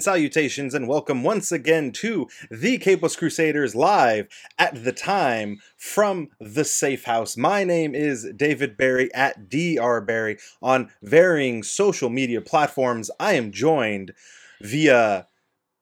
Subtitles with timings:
[0.00, 4.28] And salutations, and welcome once again to the Capeless Crusaders live
[4.58, 7.36] at the time from the Safe House.
[7.36, 10.00] My name is David Barry at Dr.
[10.00, 13.10] Barry on varying social media platforms.
[13.20, 14.14] I am joined
[14.62, 15.26] via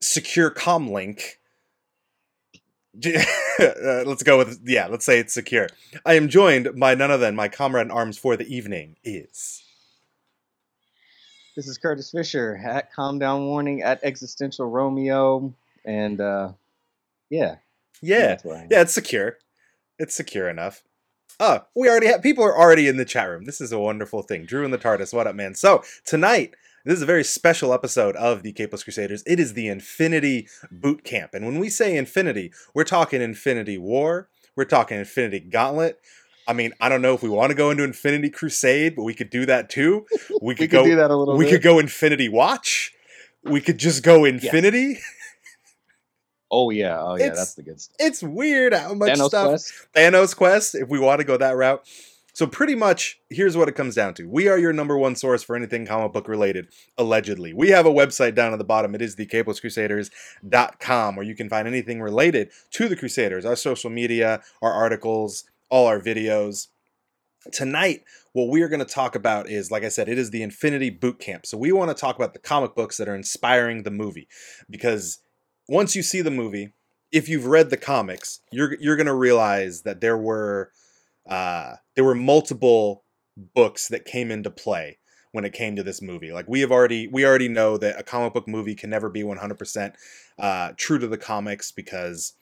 [0.00, 1.36] secure comlink.
[3.06, 4.88] uh, let's go with yeah.
[4.88, 5.68] Let's say it's secure.
[6.04, 9.62] I am joined by none other than my comrade in arms for the evening is.
[11.58, 15.52] This is Curtis Fisher at Calm Down Warning at Existential Romeo,
[15.84, 16.52] and uh,
[17.30, 17.56] yeah,
[18.00, 19.38] yeah, yeah, it's secure.
[19.98, 20.84] It's secure enough.
[21.40, 23.44] Oh, we already have people are already in the chat room.
[23.44, 24.44] This is a wonderful thing.
[24.44, 25.56] Drew and the TARDIS, what up, man?
[25.56, 29.24] So tonight, this is a very special episode of the Capeless Crusaders.
[29.26, 34.28] It is the Infinity Boot Camp, and when we say Infinity, we're talking Infinity War.
[34.54, 35.98] We're talking Infinity Gauntlet.
[36.48, 39.12] I mean, I don't know if we want to go into Infinity Crusade, but we
[39.12, 40.06] could do that too.
[40.40, 41.36] We could, we could go do that a little.
[41.36, 41.52] We bit.
[41.52, 42.92] could go Infinity Watch.
[43.44, 44.78] We could just go Infinity.
[44.78, 45.00] Yeah.
[46.50, 47.96] Oh yeah, oh yeah, it's, that's the good stuff.
[47.98, 49.48] It's weird how much Thanos stuff.
[49.48, 49.72] Quest.
[49.94, 51.86] Thanos Quest, if we want to go that route.
[52.32, 54.28] So pretty much, here's what it comes down to.
[54.28, 57.52] We are your number one source for anything comic book related, allegedly.
[57.52, 58.94] We have a website down at the bottom.
[58.94, 63.90] It is the capelesscrusaders.com, where you can find anything related to the Crusaders, our social
[63.90, 66.68] media, our articles, all our videos.
[67.52, 68.02] Tonight,
[68.32, 70.90] what we are going to talk about is, like I said, it is the Infinity
[70.90, 71.46] Boot Camp.
[71.46, 74.28] So we want to talk about the comic books that are inspiring the movie.
[74.68, 75.20] Because
[75.68, 76.72] once you see the movie,
[77.12, 80.72] if you've read the comics, you're you're going to realize that there were
[81.28, 83.04] uh, there were multiple
[83.54, 84.98] books that came into play
[85.32, 86.32] when it came to this movie.
[86.32, 89.22] Like we have already we already know that a comic book movie can never be
[89.22, 89.94] 100%
[90.38, 92.34] uh, true to the comics because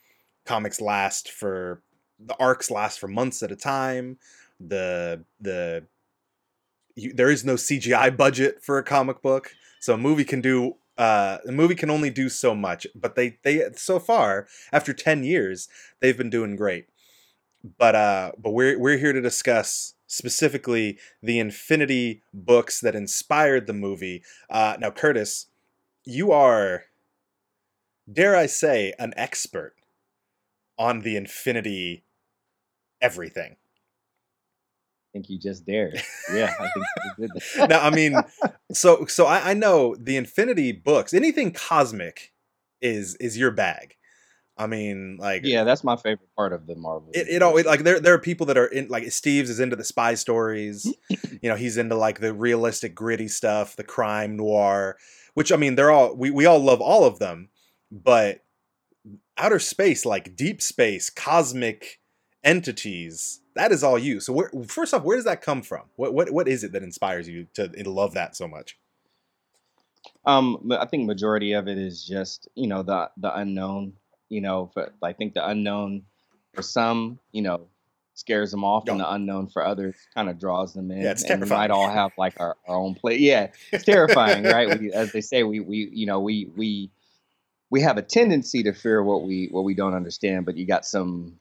[0.45, 1.83] comics last for
[2.19, 4.19] the arcs last for months at a time.
[4.61, 5.87] The the
[6.95, 10.77] you, there is no CGI budget for a comic book, so a movie can do
[10.99, 12.87] uh, a movie can only do so much.
[12.95, 15.69] But they they so far after ten years
[16.01, 16.87] they've been doing great.
[17.79, 23.73] But uh, but we're we're here to discuss specifically the Infinity books that inspired the
[23.73, 24.23] movie.
[24.48, 25.47] Uh, now, Curtis,
[26.05, 26.85] you are,
[28.11, 29.75] dare I say, an expert
[30.79, 32.05] on the Infinity
[33.06, 33.52] everything.
[33.52, 36.02] I think you just dared.
[36.33, 37.70] Yeah, I think you did that.
[37.70, 38.17] now, I mean,
[38.72, 41.14] so so I, I know the Infinity books.
[41.14, 42.33] Anything cosmic
[42.83, 43.94] is is your bag.
[44.58, 47.11] I mean, like yeah, that's my favorite part of the Marvel.
[47.14, 49.77] It, it always like there there are people that are in like Steve's is into
[49.77, 50.92] the spy stories.
[51.42, 54.96] you know, he's into like the realistic, gritty stuff, the crime noir.
[55.34, 57.50] Which I mean, they're all we we all love all of them,
[57.90, 58.42] but
[59.36, 62.00] outer space, like deep space, cosmic
[62.46, 64.20] entities, that is all you.
[64.20, 65.83] So where, first off, where does that come from?
[65.96, 68.79] What what what is it that inspires you to, love that so much?
[70.24, 73.92] Um, I think majority of it is just you know the the unknown
[74.29, 76.02] you know, for, I think the unknown
[76.52, 77.67] for some, you know,
[78.14, 81.02] scares them off, and the unknown for others kind of draws them in.
[81.02, 83.18] Yeah, it's and we might all have like our, our own play.
[83.18, 84.80] Yeah, it's terrifying, right?
[84.80, 86.90] We, as they say, we we you know we we
[87.70, 90.86] we have a tendency to fear what we what we don't understand, but you got
[90.86, 91.39] some,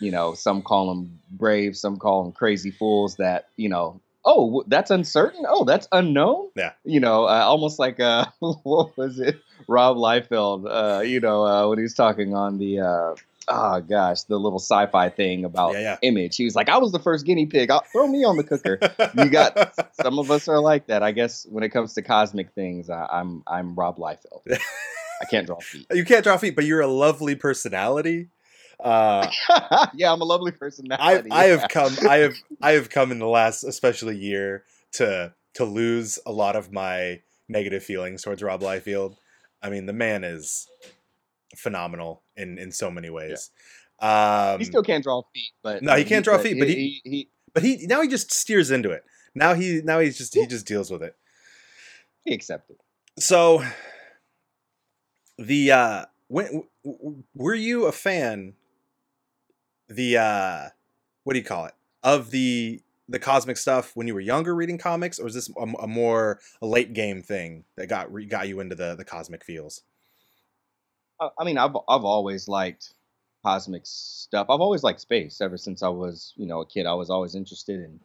[0.00, 4.00] you know, some call them brave, some call them crazy fools that you know.
[4.24, 5.44] Oh, that's uncertain.
[5.48, 6.50] Oh, that's unknown.
[6.54, 6.72] Yeah.
[6.84, 9.40] You know, uh, almost like uh, what was it?
[9.68, 13.14] Rob Liefeld, uh, you know, uh, when he was talking on the, uh,
[13.48, 15.96] oh gosh, the little sci-fi thing about Yeah, yeah.
[16.02, 16.36] image.
[16.36, 17.70] He was like, I was the first guinea pig.
[17.70, 18.78] I'll throw me on the cooker.
[19.16, 21.02] you got some of us are like that.
[21.02, 24.42] I guess when it comes to cosmic things, I, I'm I'm Rob Liefeld.
[25.22, 25.86] I can't draw feet.
[25.94, 28.28] You can't draw feet, but you're a lovely personality.
[28.82, 29.28] Uh,
[29.94, 31.30] yeah, I'm a lovely I personality.
[31.30, 31.66] I have yeah.
[31.68, 36.32] come I have I have come in the last especially year to to lose a
[36.32, 39.16] lot of my negative feelings towards Rob Liefeld.
[39.62, 40.68] I mean, the man is
[41.56, 43.50] phenomenal in in so many ways.
[44.00, 47.28] Um, He still can't draw feet, but No, he can't draw feet, but he, he
[47.52, 49.04] but he now he just steers into it.
[49.34, 51.16] Now he now he's just he just deals with it.
[52.24, 52.76] he accepted.
[53.18, 53.64] So
[55.38, 56.64] the uh when
[57.34, 58.54] were you a fan
[59.88, 60.68] the uh
[61.24, 64.78] what do you call it of the the cosmic stuff when you were younger reading
[64.78, 68.60] comics or was this a, a more a late game thing that got got you
[68.60, 69.82] into the the cosmic feels
[71.20, 72.94] I I mean, I've I've always liked
[73.44, 74.46] cosmic stuff.
[74.50, 76.86] I've always liked space ever since I was, you know, a kid.
[76.86, 78.00] I was always interested in,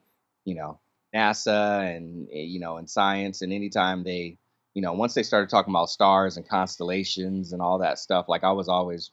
[0.46, 0.80] you know,
[1.16, 3.42] NASA and eh, you know, and science.
[3.42, 4.38] And anytime they,
[4.74, 8.44] you know, once they started talking about stars and constellations and all that stuff, like
[8.44, 9.12] I was always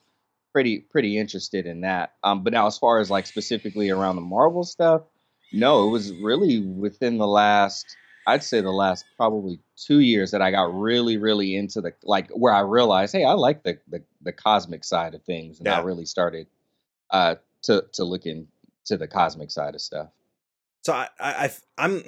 [0.52, 2.14] pretty pretty interested in that.
[2.22, 5.02] Um, but now as far as like specifically around the Marvel stuff,
[5.52, 10.42] no, it was really within the last, I'd say the last probably two years that
[10.42, 14.02] I got really, really into the like where I realized, hey, I like the the,
[14.22, 16.46] the cosmic side of things, and I really started
[17.10, 18.46] uh, to to look into
[18.88, 20.08] the cosmic side of stuff.
[20.82, 22.02] So I, I I'm,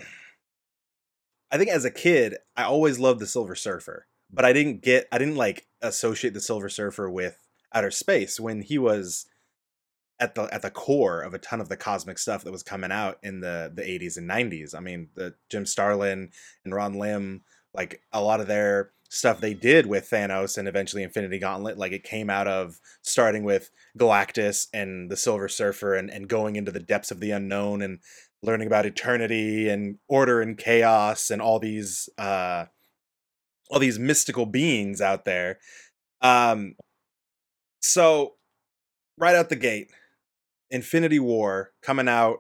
[1.51, 5.09] I think as a kid, I always loved the Silver Surfer, but I didn't get,
[5.13, 7.37] I didn't like associate the Silver Surfer with
[7.75, 9.27] outer space when he was
[10.21, 12.93] at the at the core of a ton of the cosmic stuff that was coming
[12.93, 14.75] out in the the 80s and 90s.
[14.75, 16.31] I mean, the Jim Starlin
[16.65, 17.43] and Ron Lim,
[17.75, 21.93] like a lot of their stuff they did with Thanos and eventually Infinity Gauntlet, like
[21.93, 26.71] it came out of starting with Galactus and the Silver Surfer and, and going into
[26.71, 27.99] the depths of the unknown and
[28.43, 32.65] learning about eternity and order and chaos and all these uh
[33.71, 35.59] all these mystical beings out there.
[36.21, 36.77] Um
[37.83, 38.35] so
[39.19, 39.91] right out the gate,
[40.71, 42.39] Infinity War coming out.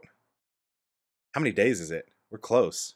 [1.35, 2.06] How many days is it?
[2.31, 2.94] We're close.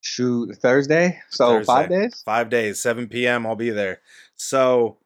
[0.00, 2.22] Shoot, Thursday, so five days.
[2.24, 3.46] Five days, 7 p.m.
[3.46, 4.02] I'll be there.
[4.34, 4.98] So,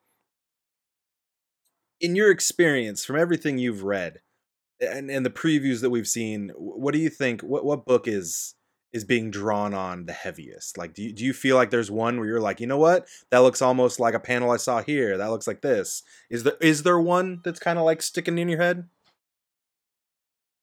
[2.00, 4.20] in your experience, from everything you've read
[4.81, 7.43] and, and the previews that we've seen, what do you think?
[7.43, 8.56] What what book is
[8.93, 10.79] is being drawn on the heaviest?
[10.79, 13.06] Like, do you, do you feel like there's one where you're like, you know what,
[13.31, 15.19] that looks almost like a panel I saw here.
[15.19, 16.02] That looks like this.
[16.31, 18.88] Is there is there one that's kind of like sticking in your head?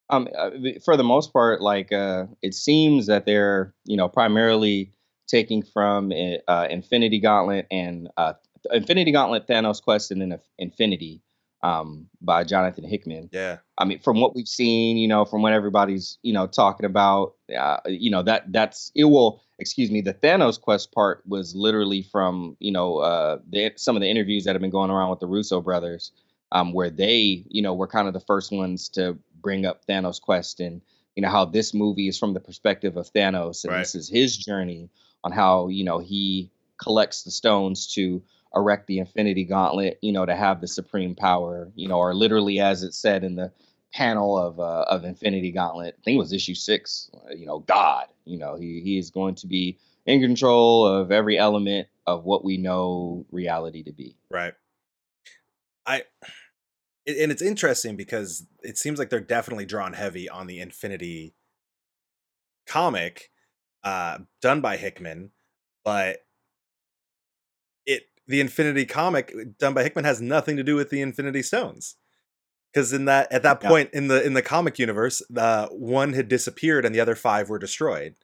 [0.09, 0.51] Um, uh,
[0.83, 4.91] for the most part, like uh, it seems that they're you know primarily
[5.27, 8.33] taking from uh, uh, Infinity Gauntlet and uh,
[8.71, 11.21] Infinity Gauntlet, Thanos Quest, and then Infinity
[11.63, 13.29] um, by Jonathan Hickman.
[13.31, 16.85] Yeah, I mean, from what we've seen, you know, from what everybody's, you know, talking
[16.85, 21.55] about, uh, you know, that that's it will, excuse me, the Thanos quest part was
[21.55, 25.09] literally from, you know, uh, the, some of the interviews that have been going around
[25.09, 26.11] with the Russo brothers,
[26.51, 30.21] um, where they, you know, were kind of the first ones to bring up Thanos
[30.21, 30.81] quest and,
[31.15, 33.79] you know, how this movie is from the perspective of Thanos and Right.
[33.79, 34.89] this is his journey
[35.23, 38.21] on how, you know, he collects the stones to
[38.55, 42.59] erect the Infinity Gauntlet, you know, to have the supreme power, you know, or literally
[42.59, 43.51] as it said in the
[43.93, 45.95] panel of uh, of Infinity Gauntlet.
[45.97, 47.09] I think it was issue six.
[47.13, 48.07] uh, You know, God.
[48.25, 52.43] You know, he he is going to be in control of every element of what
[52.43, 54.15] we know reality to be.
[54.29, 54.53] right.
[55.85, 56.03] I
[57.07, 61.35] and it's interesting because it seems like they're definitely drawn heavy on the Infinity
[62.67, 63.29] comic
[63.83, 65.31] uh done by Hickman,
[65.83, 66.24] but
[68.27, 71.95] the Infinity comic uh, done by Hickman has nothing to do with the Infinity Stones.
[72.75, 73.69] Cuz in that at that Yeah.
[73.69, 77.49] point in the in the comic universe, the one had disappeared and the other 5
[77.49, 78.15] were destroyed.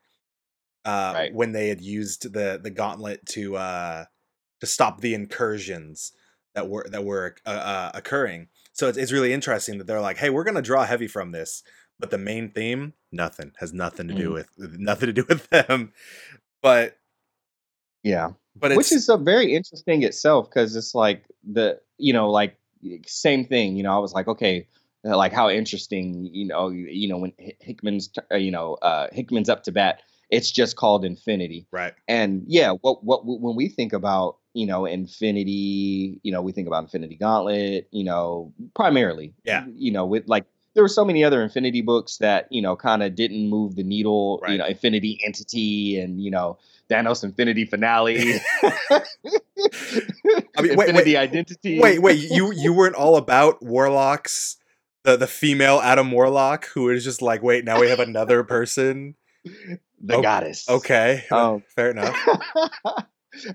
[0.86, 1.32] Uh Right.
[1.32, 4.06] when they had used the the gauntlet to uh
[4.62, 6.14] to stop the incursions
[6.56, 8.50] that were that were uh, uh, occurring.
[8.74, 11.32] So it's it's really interesting that they're like, "Hey, we're going to draw heavy from
[11.32, 11.64] this,
[12.00, 14.34] but the main theme, nothing has nothing to do Mhm.
[14.34, 15.94] with nothing to do with them."
[16.64, 16.98] But
[18.04, 18.32] Yeah.
[18.56, 22.58] But it's which is a very interesting itself because it's like the you know like
[23.06, 24.68] same thing you know i was like okay
[25.06, 29.08] uh, like how interesting you know you, you know when hickman's uh, you know uh
[29.12, 31.94] hickman's up to bat it's just called infinity right.
[32.08, 36.68] and yeah what what when we think about you know infinity you know we think
[36.68, 39.66] about infinity gauntlet you know primarily Yeah.
[39.76, 43.04] you know with like there were so many other infinity books that you know kind
[43.04, 44.54] of didn't move the needle Right.
[44.54, 46.58] you know infinity entity and you know
[46.90, 48.40] thanos infinity finale
[50.58, 54.58] I mean, wait, infinity wait, identity Wait, wait, you you weren't all about warlocks,
[55.04, 59.16] the the female Adam Warlock who is just like, "Wait, now we have another person."
[60.04, 61.24] the Oh, goddess Okay.
[61.32, 62.16] Um, Fair enough.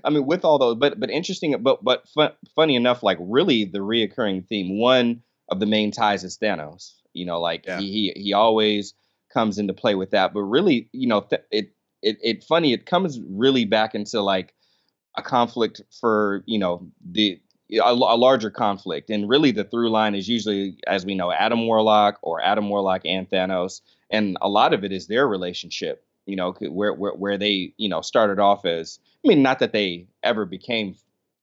[0.03, 3.63] I mean, with all those, but but interesting, but but fun, funny enough, like really
[3.65, 4.79] the reoccurring theme.
[4.79, 6.93] One of the main ties is Thanos.
[7.17, 7.79] You know, like Yeah.
[7.79, 8.93] he, he he always
[9.33, 10.33] comes into play with that.
[10.33, 11.71] But really, you know, th- it
[12.01, 12.73] it it funny.
[12.73, 14.53] It comes really back into like
[15.15, 17.39] a conflict for you know the
[17.71, 21.67] a, a larger conflict, and really the through line is usually, as we know, Adam
[21.67, 26.05] Warlock or Adam Warlock and Thanos, and a lot of it is their relationship.
[26.25, 29.73] You know, where where where they you know started off as I mean, not that
[29.73, 30.95] they ever became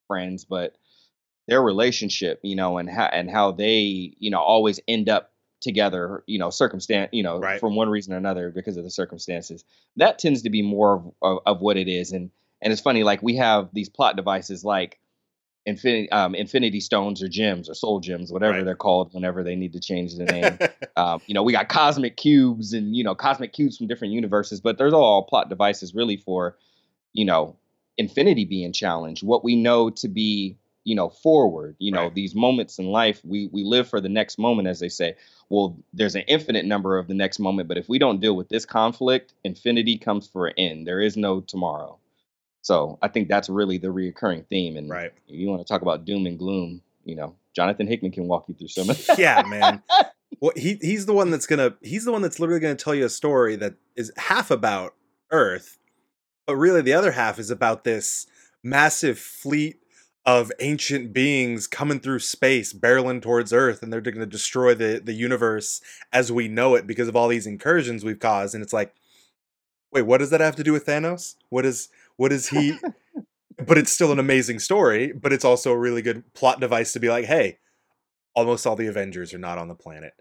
[0.07, 0.76] friends, but
[1.47, 5.33] their relationship, you know, and how and how they, you know, always end up
[5.64, 7.59] together, you know, circumstance, you know, Right.
[7.59, 9.64] from one reason or another because of the circumstances.
[9.97, 12.30] That tends to be more of, of, of what it is, and
[12.62, 15.00] and it's funny, like we have these plot devices like
[15.66, 18.64] infinity um, infinity stones or gems or soul gems, whatever Right.
[18.64, 20.59] they're called, whenever they need to change the name.
[20.97, 24.61] um, you know, we got cosmic cubes and you know cosmic cubes from different universes,
[24.61, 26.56] but there's all plot devices really for,
[27.12, 27.56] you know,
[27.97, 29.23] infinity being challenged.
[29.23, 31.76] What we know to be you know, forward.
[31.79, 32.14] You know, Right.
[32.14, 35.17] these moments in life, we we live for the next moment, as they say.
[35.49, 38.49] Well, there's an infinite number of the next moment, but if we don't deal with
[38.49, 40.87] this conflict, infinity comes for an end.
[40.87, 41.99] There is no tomorrow.
[42.62, 44.76] So I think that's really the reoccurring theme.
[44.76, 45.12] And Right.
[45.29, 48.47] if you want to talk about doom and gloom, you know, Jonathan Hickman can walk
[48.49, 49.19] you through some of that.
[49.19, 49.83] yeah, man.
[50.41, 53.05] Well, he he's the one that's gonna he's the one that's literally gonna tell you
[53.07, 54.95] a story that is half about
[55.31, 55.79] Earth,
[56.47, 58.26] but really the other half is about this
[58.62, 59.76] massive fleet
[60.26, 65.12] of ancient beings coming through space, barreling towards Earth, and they're gonna destroy the the
[65.12, 65.81] universe
[66.12, 68.54] as we know it because of all these incursions we've caused.
[68.54, 68.95] And it's like,
[69.93, 71.35] wait, what does that have to do with Thanos?
[71.50, 72.78] What is what is he?
[73.66, 75.12] but it's still an amazing story.
[75.12, 77.59] But it's also a really good plot device to be like, hey,
[78.35, 80.14] almost all the Avengers are not on the planet,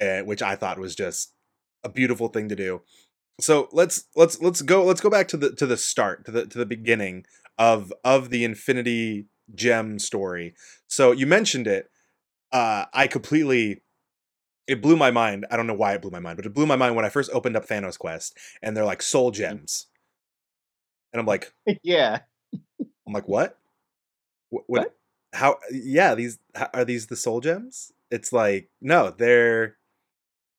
[0.00, 1.32] uh, which I thought was just
[1.84, 2.82] a beautiful thing to do.
[3.40, 6.46] So let's let's let's go let's go back to the to the start to the
[6.46, 7.24] to the beginning
[7.56, 10.54] of of the Infinity Gem story.
[10.86, 11.90] So you mentioned it.
[12.52, 13.82] Uh, I completely
[14.66, 15.46] it blew my mind.
[15.50, 17.08] I don't know why it blew my mind, but it blew my mind when I
[17.08, 19.86] first opened up Thanos Quest and they're like soul gems,
[21.12, 21.52] and I'm like
[21.82, 22.20] yeah.
[22.80, 23.58] I'm like what?
[24.50, 24.64] What?
[24.66, 24.94] what?
[25.32, 25.58] How?
[25.72, 26.38] Yeah, these
[26.74, 27.92] are these the soul gems?
[28.10, 29.77] It's like no, they're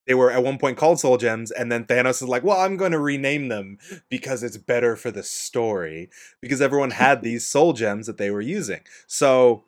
[0.10, 2.78] they were at one point called soul gems, and then Thanos is like, well, I'm
[2.78, 3.78] going to rename them
[4.10, 6.10] because it's better for the story
[6.42, 8.82] because everyone had these soul gems that they were using.
[9.06, 9.66] So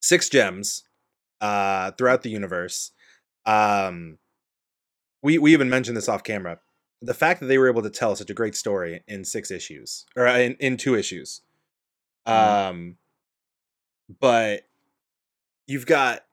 [0.00, 0.84] six gems
[1.42, 2.92] uh, throughout the universe.
[3.44, 4.16] Um,
[5.22, 6.58] we we even mentioned this off camera.
[7.02, 10.06] The fact that they were able to tell such a great story in six issues
[10.16, 11.42] or uh, in, in two issues.
[12.26, 12.32] Mhm.
[12.32, 12.96] Um,
[14.20, 14.62] but
[15.66, 16.24] you've got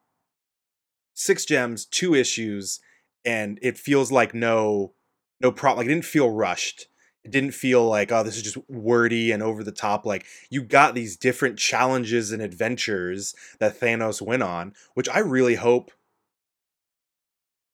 [1.14, 2.80] six gems, two issues,
[3.26, 4.94] and it feels like no
[5.40, 5.80] no problem.
[5.80, 6.88] Like it didn't feel rushed.
[7.24, 10.06] It didn't feel like oh this is just wordy and over the top.
[10.06, 15.56] Like you got these different challenges and adventures that Thanos went on, which I really
[15.56, 15.92] hope.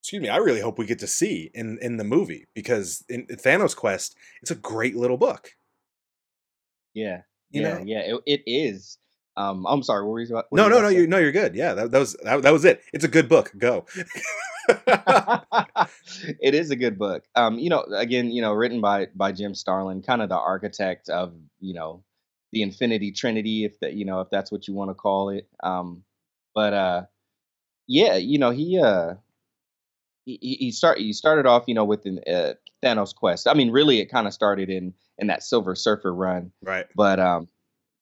[0.02, 3.26] Excuse me, I really hope we get to see in in the movie because in
[3.28, 5.52] Thanos Quest, it's a great little book.
[6.94, 7.22] Yeah.
[7.52, 7.84] You yeah, know?
[7.86, 8.98] yeah, it, it is.
[9.38, 10.04] Um, I'm sorry.
[10.04, 10.36] What were you?
[10.36, 11.56] What No, were no, you no, about to you no, you're good.
[11.56, 12.84] Yeah, that, that was that, that was it.
[12.94, 13.54] It's a good book.
[13.58, 13.86] Go.
[14.88, 17.24] it is a good book.
[17.36, 21.10] Um, you know, again, you know, written by by Jim Starlin, kind of the architect
[21.10, 22.04] of you know
[22.52, 25.48] the Infinity Trinity, if that you know if that's what you want to call it.
[25.64, 26.04] Um,
[26.56, 27.02] but uh,
[27.88, 29.16] yeah, you know, he uh
[30.26, 32.54] he he he start he started off, you know, with an uh,
[32.84, 33.48] Thanos quest.
[33.48, 36.52] I mean, really, it kind of started in in that Silver Surfer run.
[36.62, 36.86] right.
[36.96, 37.48] But um,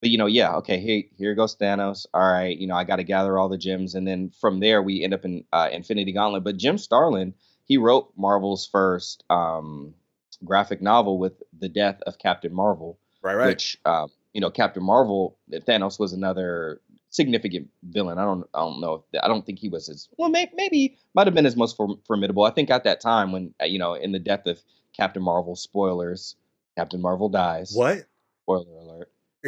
[0.05, 2.05] but you know, yeah, okay, here here goes Thanos.
[2.13, 4.83] All right, you know, I got to gather all the gems, and then from there
[4.83, 6.43] we end up in uh, Infinity Gauntlet.
[6.43, 7.33] But Jim Starlin,
[7.63, 9.95] he wrote Marvel's first um
[10.43, 13.47] graphic novel with the death of Captain Marvel, Right, right.
[13.47, 18.19] which um, you know, Captain Marvel, Thanos was another significant villain.
[18.19, 20.29] I don't I don't know if I don't think he was as well.
[20.29, 22.43] May, maybe might have been his most form, formidable.
[22.43, 24.62] I think at that time when uh, you know in the death of
[24.95, 26.35] Captain Marvel, spoilers,
[26.77, 27.71] Captain Marvel dies.
[27.74, 28.05] what?
[28.43, 28.65] Spoiler.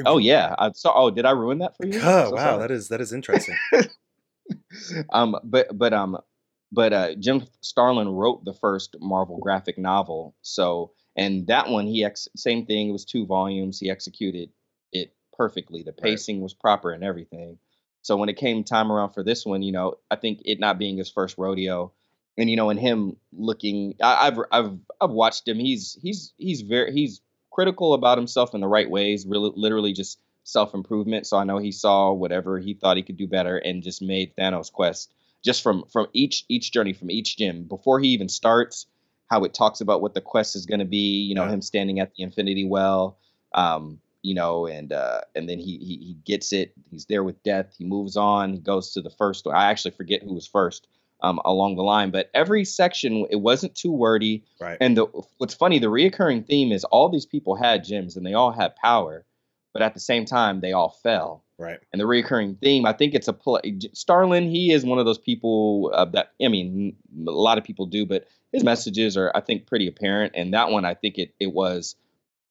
[0.05, 0.93] Oh yeah, I saw.
[0.95, 1.99] Oh, did I ruin that for you?
[2.01, 2.59] Oh, so wow, sorry.
[2.59, 3.55] that is that is interesting.
[5.11, 6.17] um, but but um,
[6.71, 10.35] but uh, Jim Starlin wrote the first Marvel graphic novel.
[10.41, 12.89] So and that one he ex same thing.
[12.89, 13.79] It was two volumes.
[13.79, 14.49] He executed
[14.91, 15.83] it perfectly.
[15.83, 16.11] The Right.
[16.11, 17.57] pacing was proper and everything.
[18.01, 20.79] So when it came time around for this one, you know, I think it not
[20.79, 21.91] being his first rodeo,
[22.37, 25.57] and you know, and him looking, I, I've I've I've watched him.
[25.57, 27.21] He's he's he's very he's
[27.57, 29.25] critical about himself in the right ways.
[29.25, 31.25] Really, literally just self improvement.
[31.25, 34.35] So I know he saw whatever he thought he could do better and just made
[34.35, 35.11] Thanos Quest
[35.43, 38.85] just from from each each journey from each gym before he even starts.
[39.29, 41.23] How it talks about what the quest is going to be.
[41.23, 41.53] You know, Yeah.
[41.53, 43.17] him standing at the Infinity Well.
[43.53, 46.73] Um, you know, and uh, and then he, he he gets it.
[46.91, 47.73] He's there with death.
[47.77, 48.53] He moves on.
[48.53, 49.47] He goes to the first.
[49.47, 50.87] I actually forget who was first
[51.21, 54.43] um, along the line, but every section it wasn't too wordy.
[54.59, 54.77] Right.
[54.79, 55.05] And the
[55.37, 58.75] what's funny, the reoccurring theme is all these people had gems and they all had
[58.75, 59.25] power,
[59.73, 61.43] but at the same time they all fell.
[61.59, 61.79] Right.
[61.91, 63.79] And the reoccurring theme, I think it's a play.
[63.93, 66.95] Starlin, he is one of those people uh, that I mean,
[67.27, 70.33] a lot of people do, but his messages are, I think, pretty apparent.
[70.35, 71.95] And that one, I think it it was,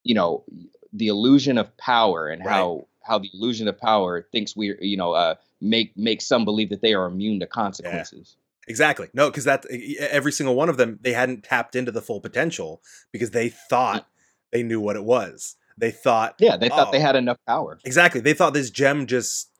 [0.02, 0.44] you know,
[0.92, 2.52] the illusion of power and Right.
[2.52, 6.70] how how the illusion of power thinks we, you know, uh, make make some believe
[6.70, 8.36] that they are immune to consequences.
[8.68, 9.08] Exactly.
[9.14, 9.64] No, because that
[10.00, 12.82] every single one of them, they hadn't tapped into the full potential
[13.12, 14.06] because they thought
[14.52, 15.56] they knew what it was.
[15.78, 17.02] They thought Yeah, they thought they Oh.
[17.02, 17.78] had enough power.
[17.84, 18.20] exactly.
[18.20, 19.50] They thought this gem just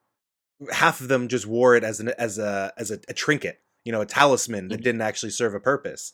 [0.73, 3.93] half of them just wore it as an as a as a, a trinket, you
[3.93, 4.85] know, a talisman that Mhm.
[4.85, 6.13] didn't actually serve a purpose.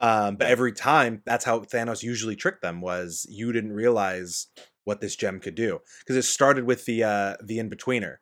[0.00, 4.48] Um, but every time, that's how Thanos usually tricked them was you didn't realize
[4.82, 8.16] what this gem could do because it started with the uh, the in betweener.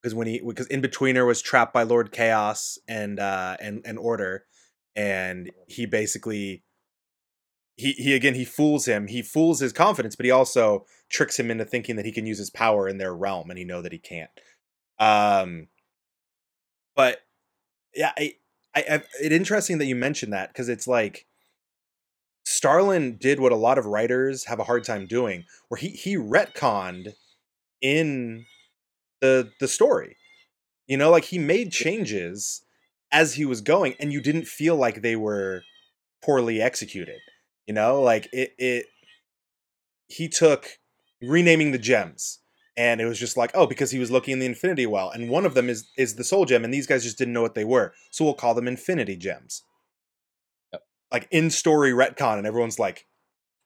[0.00, 3.98] Because when he because in betweener was trapped by Lord Chaos and uh and and
[3.98, 4.44] Order,
[4.94, 6.62] and he basically
[7.76, 9.06] he he again he fools him.
[9.08, 12.38] He fools his confidence, but he also tricks him into thinking that he can use
[12.38, 14.30] his power in their realm, and he know that he can't.
[14.98, 15.68] Um,
[16.94, 17.20] but
[17.94, 18.34] yeah, I
[18.74, 21.26] I, I it interesting that you mentioned that because it's like
[22.44, 26.16] Starlin did what a lot of writers have a hard time doing, where he he
[26.16, 27.12] retconned
[27.82, 28.46] in
[29.20, 30.16] the the story.
[30.86, 32.64] You know, like he made changes
[33.12, 35.62] as he was going, and you didn't feel like they were
[36.24, 37.20] poorly executed.
[37.66, 38.86] You know, like it it
[40.08, 40.78] he took
[41.22, 42.40] renaming the gems
[42.76, 45.30] and it was just like oh because he was looking in the infinity well and
[45.30, 47.54] one of them is is the soul gem and these guys just didn't know what
[47.54, 49.62] they were so we'll call them infinity gems
[50.72, 50.82] Yep.
[51.10, 53.06] like in story retcon and everyone's like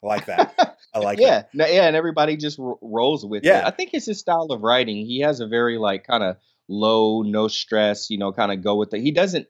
[0.02, 3.45] I like that i like yeah, it no, yeah, and everybody just ro- rolls with
[3.45, 3.49] it.
[3.49, 3.62] Yeah.
[3.66, 4.97] I think it's his style of writing.
[5.07, 6.37] He has a very like kind of
[6.69, 9.00] low, no stress, you know, kind of go with it.
[9.00, 9.47] He doesn't.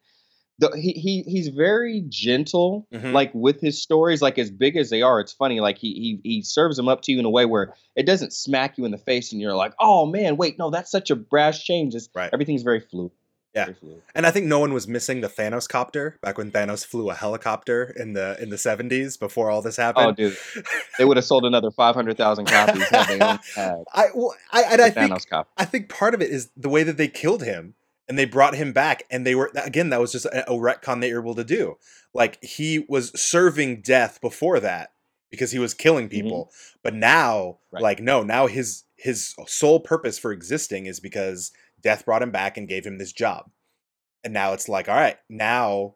[0.59, 3.13] The, he he he's very gentle, Mhm.
[3.13, 5.19] like with his stories, like as big as they are.
[5.21, 7.73] It's funny, like he he he serves them up to you in a way where
[7.97, 10.91] it doesn't smack you in the face, and you're like, oh man, wait, no, that's
[10.91, 11.95] such a brash change.
[11.95, 12.29] It's, Right.
[12.33, 13.13] Everything's very fluid.
[13.55, 13.71] Yeah.
[14.15, 17.15] And i think no one was missing the thanos copter back when thanos flew a
[17.15, 20.07] helicopter in the in the 70s before all this oh, happened.
[20.07, 20.37] Oh, dude,
[20.99, 24.35] they would have sold another five hundred thousand copies had they only had i well
[24.53, 25.49] i and i think Thanos copy.
[25.57, 27.75] I think part of it is the way that they killed him
[28.09, 31.01] and they brought him back and they were again that was just a, a retcon
[31.01, 31.77] they were able to do.
[32.13, 34.93] Like he was serving death before that
[35.31, 36.23] because he was killing mm-hmm.
[36.23, 36.51] people,
[36.83, 37.83] but now Right.
[37.83, 42.57] like no, now his his sole purpose for existing is because death brought him back
[42.57, 43.51] and gave him this job.
[44.23, 45.95] And now it's like all right, now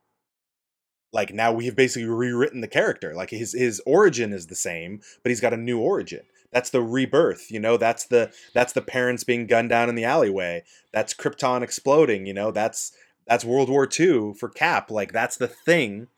[1.12, 3.14] like now we've basically rewritten the character.
[3.14, 6.22] Like his his origin is the same, but he's got a new origin.
[6.52, 7.76] That's the rebirth, you know.
[7.76, 10.64] That's the that's the parents being gunned down in the alleyway.
[10.92, 12.50] That's Krypton exploding, you know.
[12.50, 12.92] That's
[13.26, 14.90] that's World War II for Cap.
[14.90, 16.08] Like that's the thing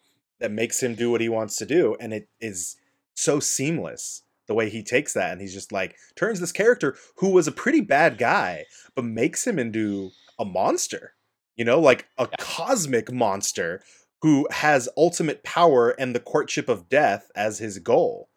[0.40, 2.76] that makes him do what he wants to do, and it is
[3.14, 7.30] so seamless the way he takes that, and he's just like turns this character who
[7.30, 11.14] was a pretty bad guy, but makes him into a monster.
[11.56, 12.36] You know, like a Yeah.
[12.38, 13.82] cosmic monster
[14.22, 18.28] who has ultimate power and the courtship of death as his goal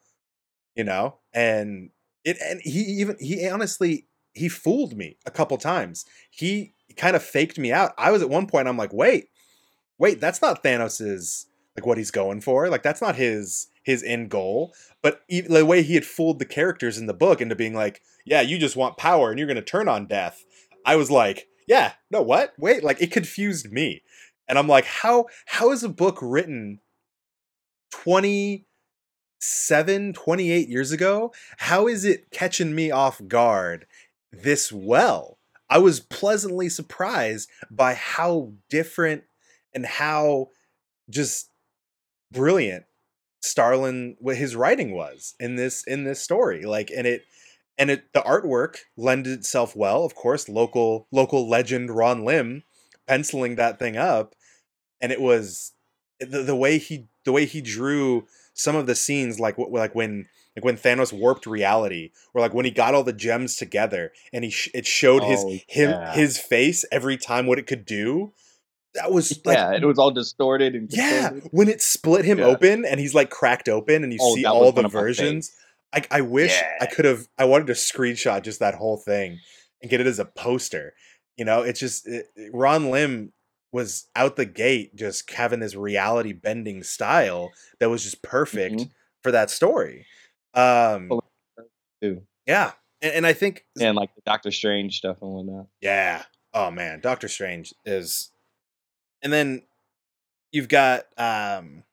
[0.75, 1.89] you know and
[2.23, 7.23] it and he even he honestly he fooled me a couple times he kind of
[7.23, 9.27] faked me out i was at one point i'm like wait
[9.97, 14.29] wait that's not thanos's like what he's going for like that's not his his end
[14.29, 17.73] goal but e- the way he had fooled the characters in the book into being
[17.73, 20.45] like yeah you just want power and you're going to turn on death
[20.85, 22.53] i was like yeah no what?
[22.57, 24.01] Wait like it confused me.
[24.47, 26.79] And i'm like how how is a book written
[27.91, 31.31] 27 28 years ago?
[31.57, 33.85] How is it catching me off guard
[34.31, 35.37] this well?
[35.69, 39.23] I was pleasantly surprised by how different
[39.73, 40.49] and how
[41.09, 41.51] just
[42.31, 42.85] brilliant
[43.41, 47.23] starlin what his writing was in this in this story like and it
[47.77, 52.63] and it the artwork lended itself well of course local local legend ron lim
[53.07, 54.35] penciling that thing up
[55.01, 55.73] and it was
[56.19, 60.27] the, the way he the way he drew some of the scenes like like when
[60.55, 64.43] like when Thanos warped reality or like when he got all the gems together and
[64.43, 68.33] he sh- it showed his Oh, him his face every time what it could do
[68.95, 72.45] that was like yeah, it was all distorted and yeah when it split him Yeah.
[72.45, 74.99] open and he's like cracked open and you Oh, see all the one of my
[74.99, 75.51] versions
[75.93, 79.39] I, I wish I could have I wanted to screenshot just that whole thing
[79.81, 80.93] and get it as a poster
[81.37, 83.31] you know it's just it, Ron Lim
[83.71, 88.89] was out the gate just having this reality bending style that was just perfect Mhm.
[89.23, 90.05] for that story
[90.55, 91.09] um
[92.47, 92.71] yeah
[93.01, 95.67] and, and I think And like Doctor Strange stuff and whatnot.
[95.81, 96.23] yeah.
[96.53, 98.31] Oh man, Doctor Strange is
[99.21, 99.63] and then
[100.51, 101.83] you've got um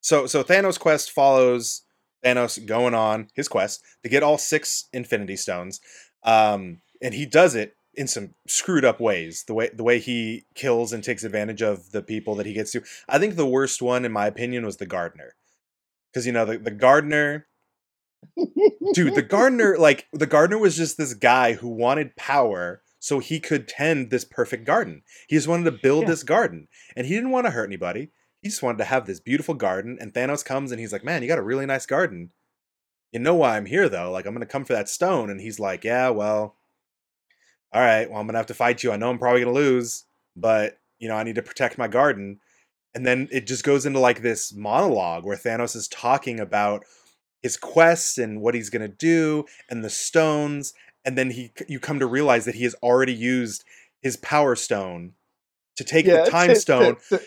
[0.00, 1.82] so so Thanos quest follows
[2.24, 5.80] Thanos going on his quest to get all six infinity stones.
[6.22, 9.44] Um and he does it in some screwed up ways.
[9.46, 12.72] The way the way he kills and takes advantage of the people that he gets
[12.72, 12.82] to.
[13.08, 15.34] I think the worst one in my opinion was the gardener.
[16.14, 17.46] Cuz you know the, the gardener
[18.94, 23.40] dude the gardener like the gardener was just this guy who wanted power so he
[23.40, 25.02] could tend this perfect garden.
[25.28, 26.10] He just wanted to build Yeah.
[26.10, 28.10] this garden and he didn't want to hurt anybody.
[28.40, 31.20] He just wanted to have this beautiful garden and thanos comes and he's like man
[31.20, 32.30] you got a really nice garden.
[33.10, 34.12] You know why i'm here though.
[34.12, 36.56] Like i'm gonna come for that stone and he's like yeah well
[37.72, 38.92] all right well i'm gonna have to fight you.
[38.92, 40.04] I know i'm probably gonna lose
[40.36, 42.38] but you know i need to protect my garden.
[42.94, 46.84] And then it just goes into like this monologue where thanos is talking about
[47.42, 51.80] his quests and what he's going to do and the stones and then he you
[51.80, 53.64] come to realize that he has already used
[54.00, 55.12] his power stone
[55.76, 56.96] to take Yeah, the time stone.
[57.10, 57.24] to- to-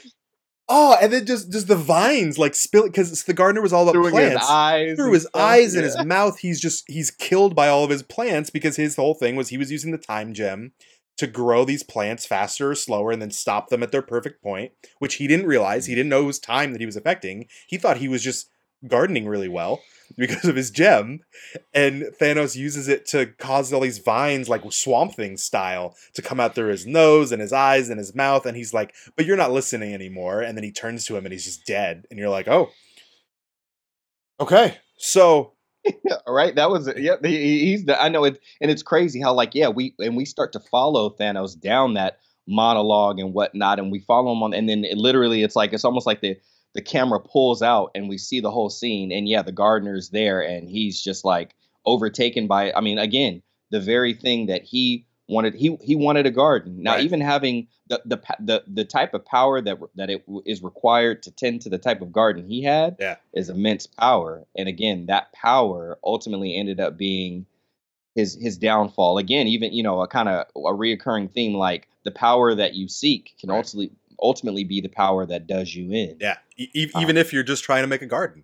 [0.68, 3.92] Oh, and then just just the vines like spill because the gardener was all about
[3.94, 4.50] through his plants.
[4.50, 8.02] eyes, Through his eyes and his mouth, he's just he's killed by all of his
[8.02, 10.72] plants because his whole thing was he was using the time gem
[11.18, 14.72] to grow these plants faster or slower and then stop them at their perfect point,
[14.98, 15.86] which he didn't realize.
[15.86, 17.46] He didn't know it was time that he was affecting.
[17.68, 18.50] He thought he was just
[18.88, 19.82] gardening really well
[20.18, 21.20] because of his gem.
[21.74, 26.40] And Thanos uses it to cause all these vines, like swamp thing style, to come
[26.40, 28.46] out through his nose and his eyes and his mouth.
[28.46, 30.42] And he's like, But you're not listening anymore.
[30.42, 32.06] And then he turns to him and he's just dead.
[32.10, 32.70] And you're like, Oh,
[34.40, 34.78] okay.
[34.98, 35.54] So,
[36.04, 36.56] Yeah, right.
[36.56, 37.16] That was yeah.
[37.22, 40.16] he- he- He's the I know it, and it's crazy how like yeah we and
[40.18, 44.54] we start to follow Thanos down that monologue and whatnot, and we follow him on,
[44.54, 46.38] and then it literally it's like it's almost like the
[46.76, 50.42] the camera pulls out and we see the whole scene, and yeah, the gardener's there,
[50.42, 52.72] and he's just like overtaken by.
[52.74, 55.56] I mean, again, the very thing that he wanted.
[55.56, 56.84] He he wanted a garden.
[56.84, 57.04] Now, Right.
[57.04, 61.32] even having the the the the type of power that that it is required to
[61.32, 63.16] tend to the type of garden he had Yeah.
[63.34, 64.46] is immense power.
[64.56, 67.46] And again, that power ultimately ended up being
[68.16, 69.18] his his downfall.
[69.18, 72.88] Again, even you know a kind of a reoccurring theme like the power that you
[72.88, 73.58] seek can Right.
[73.58, 76.18] ultimately ultimately be the power that does you in.
[76.22, 78.44] yeah, e- Uh, even if you're just trying to make a garden.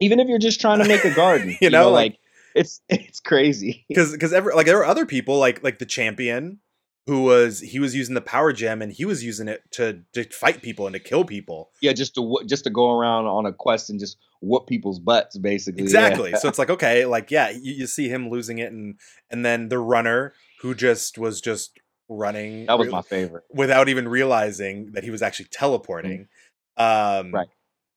[0.00, 2.20] Even if you're just trying to make a garden, You know, like- like
[2.54, 3.84] it's it's crazy.
[3.88, 6.60] because because ever like there were other people like like the champion
[7.06, 10.24] who was he was using the power gem and he was using it to to
[10.24, 13.52] fight people and to kill people yeah, just to just to go around on a
[13.52, 15.80] quest and just whoop people's butts, basically.
[15.82, 15.84] yeah.
[15.84, 18.98] exactly so it's like okay like yeah you, you see him losing it and
[19.30, 23.44] and then the runner who just was just running That was re- my favorite.
[23.52, 26.28] without even realizing that he was actually teleporting
[26.76, 26.86] um
[27.26, 27.32] Mm.
[27.32, 27.48] Right.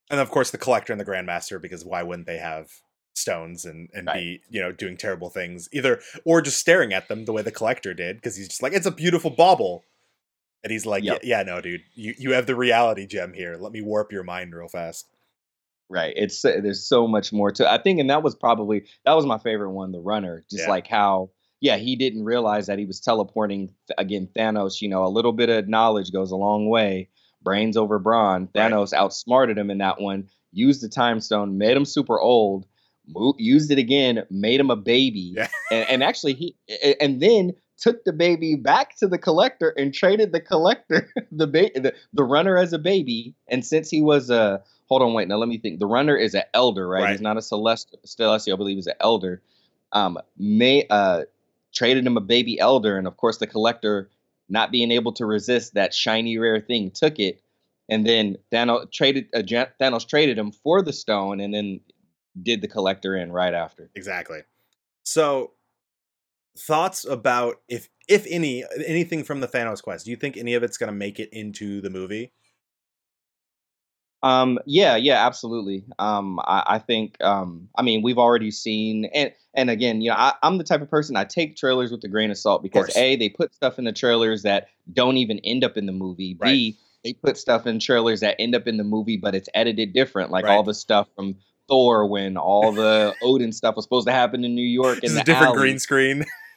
[0.09, 2.69] and of course the collector and the grandmaster because why wouldn't they have
[3.13, 4.15] stones and and Right.
[4.15, 7.51] be you know doing terrible things either or just staring at them the way the
[7.51, 9.83] collector did because he's just like it's a beautiful bauble
[10.63, 11.19] and he's like Yep.
[11.23, 14.23] yeah, yeah no dude you you have the reality gem here let me warp your
[14.23, 15.07] mind real fast
[15.91, 16.13] Right.
[16.15, 17.67] It's uh, there's so much more to.
[17.67, 20.45] I think, and that was probably that was my favorite one, the runner.
[20.47, 20.69] Just Yeah.
[20.69, 24.27] like how, yeah, he didn't realize that he was teleporting again.
[24.35, 27.09] Thanos, you know, a little bit of knowledge goes a long way.
[27.41, 28.49] Brains over brawn.
[28.53, 28.71] Right.
[28.71, 30.29] Thanos outsmarted him in that one.
[30.51, 32.65] Used the time stone, made him super old.
[33.37, 35.47] Used it again, made him a baby, Yeah.
[35.71, 36.55] and, and actually he,
[37.01, 41.71] and then took the baby back to the collector and traded the collector the ba-
[41.73, 43.33] the, the runner as a baby.
[43.47, 45.79] And since he was a hold on, wait, now let me think.
[45.79, 47.03] The runner is an elder, right?
[47.03, 47.11] Right.
[47.11, 49.41] He's not a celest celestial, I believe he's an elder.
[49.91, 51.23] Um, may uh
[51.73, 54.09] traded him a baby elder, and of course the collector,
[54.47, 57.41] not being able to resist that shiny rare thing, took it,
[57.89, 59.41] and then Thanos traded uh,
[59.81, 61.79] Thanos traded him for the stone, and then
[62.41, 63.89] did the collector in right after.
[63.95, 64.41] exactly.
[65.03, 65.53] So
[66.57, 70.05] thoughts about if if any anything from the thanos quest?
[70.05, 72.31] Do you think any of it's going to make it into the movie
[74.21, 75.85] Um, yeah, yeah, absolutely.
[75.97, 80.15] Um, I, I think, um, I mean, we've already seen, and and again, you know,
[80.17, 82.85] I, I'm the type of person I take trailers with a grain of salt because
[82.87, 82.97] course.
[82.97, 86.35] a they put stuff in the trailers that don't even end up in the movie.
[86.39, 86.51] Right.
[86.51, 89.93] B they put stuff in trailers that end up in the movie, but it's edited
[89.93, 90.53] different, like Right.
[90.55, 91.35] all the stuff from
[91.69, 94.99] Thor when all the Odin stuff was supposed to happen in New York.
[95.01, 95.57] just a different alley.
[95.59, 96.25] green screen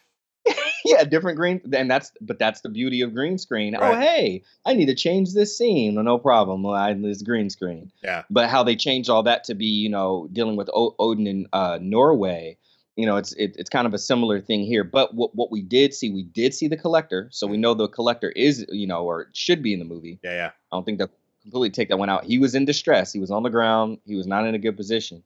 [0.85, 3.77] yeah, different green, and that's but that's the beauty of green screen.
[3.79, 5.95] Oh, hey, I need to change this scene.
[5.95, 6.63] No problem.
[6.63, 7.91] Well, I this green screen.
[8.03, 8.23] Yeah.
[8.31, 11.47] But how they changed all that to be, you know, dealing with o- Odin in
[11.53, 12.59] uh, Norway.
[12.97, 14.85] You know, it's it, it's kind of a similar thing here.
[14.85, 17.89] But what what we did see, we did see the collector, so we know the
[17.89, 20.19] collector is, you know, or should be in the movie.
[20.23, 21.11] yeah yeah I don't think they'll
[21.43, 22.25] completely take that one out.
[22.25, 23.13] He was in distress.
[23.13, 23.99] He was on the ground.
[24.05, 25.23] He was not in a good position.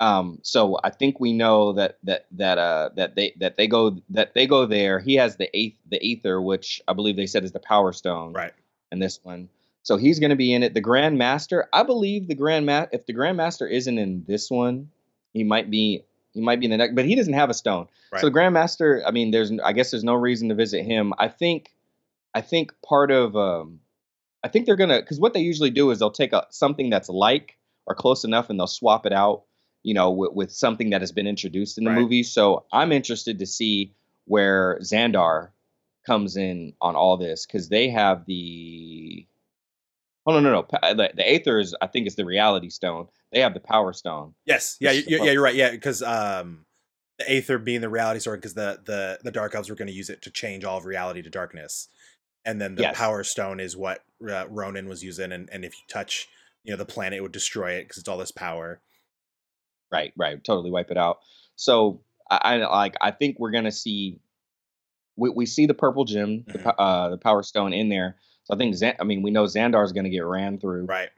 [0.00, 3.98] Um, so I think we know that that that uh that they that they go
[4.08, 4.98] that they go there.
[4.98, 8.32] He has the eighth the Aether, which I believe they said is the power stone
[8.32, 8.52] right
[8.90, 9.50] And this one.
[9.82, 10.74] So he's going to be in it.
[10.74, 14.50] The Grand Master, I believe the Grand Ma- if the Grand Master isn't in this
[14.50, 14.90] one,
[15.32, 17.88] he might be he might be in the next, but he doesn't have a stone.
[18.12, 18.20] Right.
[18.20, 21.12] So the Grand Master, I mean, there's I guess there's no reason to visit him.
[21.18, 21.74] I think
[22.34, 23.80] I think part of um
[24.42, 27.08] I think they're gonna because what they usually do is they'll take a, something that's
[27.08, 29.44] like or close enough and they'll swap it out,
[29.82, 31.98] you know, with, with something that has been introduced in the Right.
[31.98, 32.22] movie.
[32.22, 33.94] So I'm interested to see
[34.26, 35.50] where Xandar
[36.06, 39.26] comes in on all this because they have the
[40.26, 43.08] oh no no no the, the Aether is I think is the Reality Stone.
[43.32, 44.34] They have the Power Stone.
[44.44, 45.54] Yes, yeah, you, yeah, you're right.
[45.54, 46.64] Yeah, because um,
[47.18, 49.94] the Aether being the reality Stone, because the the the Dark Elves were going to
[49.94, 51.88] use it to change all of reality to darkness,
[52.44, 52.96] and then the Yes.
[52.96, 56.28] Power Stone is what uh, Ronan was using, and and if you touch,
[56.64, 58.80] you know, the planet, it would destroy it because it's all this power.
[59.92, 60.42] Right, right.
[60.42, 61.18] Totally wipe it out.
[61.56, 62.00] So
[62.30, 62.96] I, I like.
[63.00, 64.20] I think we're gonna see.
[65.16, 66.62] We, we see the purple gem, the Mhm.
[66.62, 68.16] po- uh, the power stone in there.
[68.44, 68.74] So I think.
[68.76, 70.86] Zan- I mean, we know Xandar is gonna get ran through.
[70.86, 71.10] Right.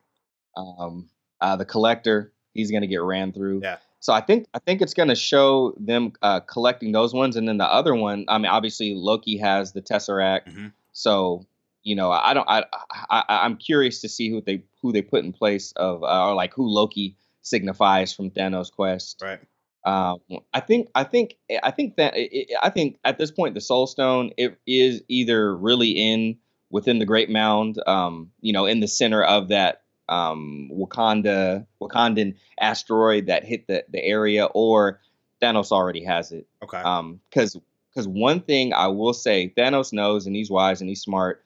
[0.56, 1.08] Um,
[1.40, 3.60] uh, the collector, he's gonna get ran through.
[3.62, 3.76] Yeah.
[4.00, 7.58] So I think I think it's gonna show them uh, collecting those ones, and then
[7.58, 8.24] the other one.
[8.28, 10.72] I mean, obviously Loki has the Tesseract, Mhm.
[10.92, 11.46] so
[11.84, 12.48] you know I don't.
[12.48, 12.64] I,
[13.10, 16.34] I I'm curious to see who they who they put in place of uh, or
[16.34, 19.20] like who Loki signifies from Thanos' quest.
[19.22, 19.40] Right.
[19.84, 20.20] Um,
[20.54, 23.88] I think I think I think that i i think at this point the Soul
[23.88, 26.38] Stone it is either really in
[26.70, 32.36] within the Great Mound, um, you know, in the center of that um, Wakanda Wakandan
[32.60, 35.00] asteroid that hit the the area, or
[35.40, 36.46] Thanos already has it.
[36.62, 36.78] Okay.
[36.78, 37.58] Um, because
[37.90, 41.44] because one thing I will say, Thanos knows and he's wise and he's smart.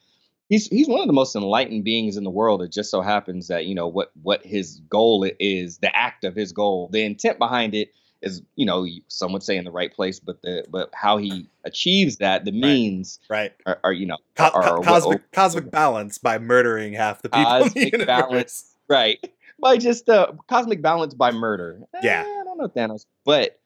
[0.49, 2.63] He's he's one of the most enlightened beings in the world.
[2.63, 6.35] It just so happens that you know what what his goal is, the act of
[6.37, 9.93] his goal, the intent behind it is you know some would say in the right
[9.93, 13.53] place, but the but how he achieves that, the means right.
[13.67, 17.23] are, are you know Co- are, co- are what- cosmic cosmic balance by murdering half
[17.23, 18.77] the people in the Cosmic balance.
[18.89, 19.19] right
[19.61, 21.81] by just uh cosmic balance by murder.
[22.03, 22.25] Yeah.
[22.27, 23.59] Eh, I don't know Thanos, but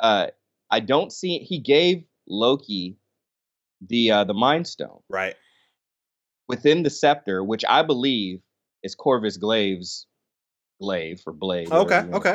[0.00, 0.28] uh
[0.70, 2.96] I don't see he gave Loki
[3.88, 5.34] the uh the Mind Stone Right.
[6.52, 8.42] Within the scepter, which I believe
[8.82, 10.06] is Corvus Glaive's
[10.80, 11.72] glaive for blade.
[11.72, 12.34] Okay, okay.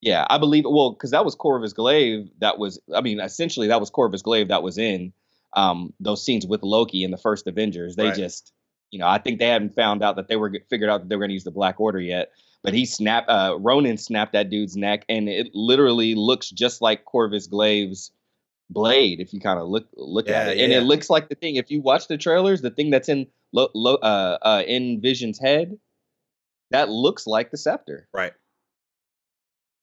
[0.00, 0.64] Yeah, I believe.
[0.66, 2.28] Well, because that was Corvus Glaive.
[2.40, 5.12] That was, I mean, essentially that was Corvus Glaive that was in
[5.54, 7.94] um, those scenes with Loki in the first Avengers.
[7.96, 8.16] They Right.
[8.16, 8.52] just,
[8.90, 11.16] you know, I think they hadn't found out that they were figured out that they
[11.16, 12.32] were going to use the Black Order yet.
[12.62, 17.04] But he snapped, uh, Ronan snapped that dude's neck, and it literally looks just like
[17.04, 18.10] Corvus Glaive's
[18.70, 20.78] blade if you kind of look look at Yeah, it, and yeah.
[20.78, 21.56] it looks like the thing.
[21.56, 25.38] If you watch the trailers, the thing that's in lo, lo, uh, uh, in Vision's
[25.38, 25.78] head,
[26.70, 28.08] that looks like the scepter.
[28.12, 28.32] Right.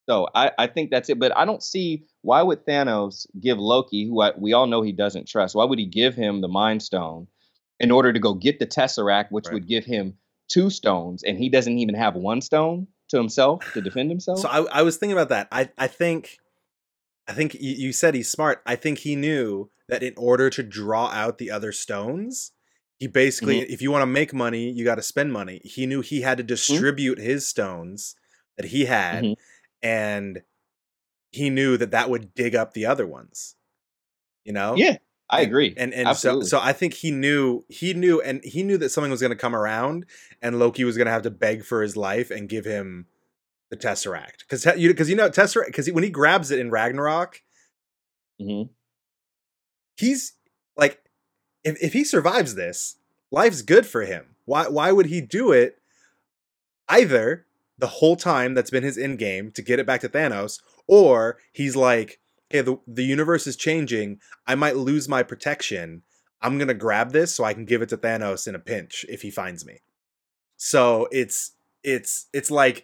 [0.10, 1.17] So I, I think that's it.
[1.17, 4.91] But I don't see why would Thanos give Loki, who I, we all know he
[4.91, 7.28] doesn't trust, why would he give him the Mind Stone
[7.80, 9.54] in order to go get the Tesseract, which Right.
[9.54, 10.17] would give him
[10.50, 14.39] two stones, and he doesn't even have one stone to himself to defend himself?
[14.39, 15.48] So I, I was thinking about that.
[15.52, 16.38] I, I think,
[17.28, 18.62] I think you, said he's smart.
[18.66, 22.52] I think he knew that in order to draw out the other stones,
[23.00, 23.74] he basically, Mm-hmm.
[23.74, 25.62] if you want to make money, you got to spend money.
[25.64, 28.16] He knew he had to distribute his stones
[28.58, 29.36] that he had, Mhm.
[29.82, 30.42] and
[31.32, 33.56] he knew that that would dig up the other ones.
[34.44, 34.76] You know?
[34.76, 34.98] yeah,
[35.30, 35.74] I And- agree.
[35.78, 36.46] And and Absolutely.
[36.46, 39.32] so so I think he knew he knew and he knew that something was going
[39.32, 40.06] to come around
[40.42, 43.08] and Loki was going to have to beg for his life and give him
[43.74, 47.42] the Tesseract cuz you cuz you know Tesseract cuz when he grabs it in Ragnarok
[48.42, 48.70] Mhm.
[49.98, 50.34] he's
[50.76, 51.02] like
[51.64, 52.98] if if he survives this
[53.32, 54.36] life's good for him.
[54.46, 55.80] Why why would he do it
[56.90, 57.46] either
[57.78, 61.38] the whole time that's been his end game to get it back to Thanos or
[61.52, 66.04] he's like hey, the the universe is changing I might lose my protection
[66.42, 69.06] I'm going to grab this so I can give it to Thanos in a pinch
[69.08, 69.80] if he finds me.
[70.58, 71.52] So it's
[71.84, 72.84] it's it's like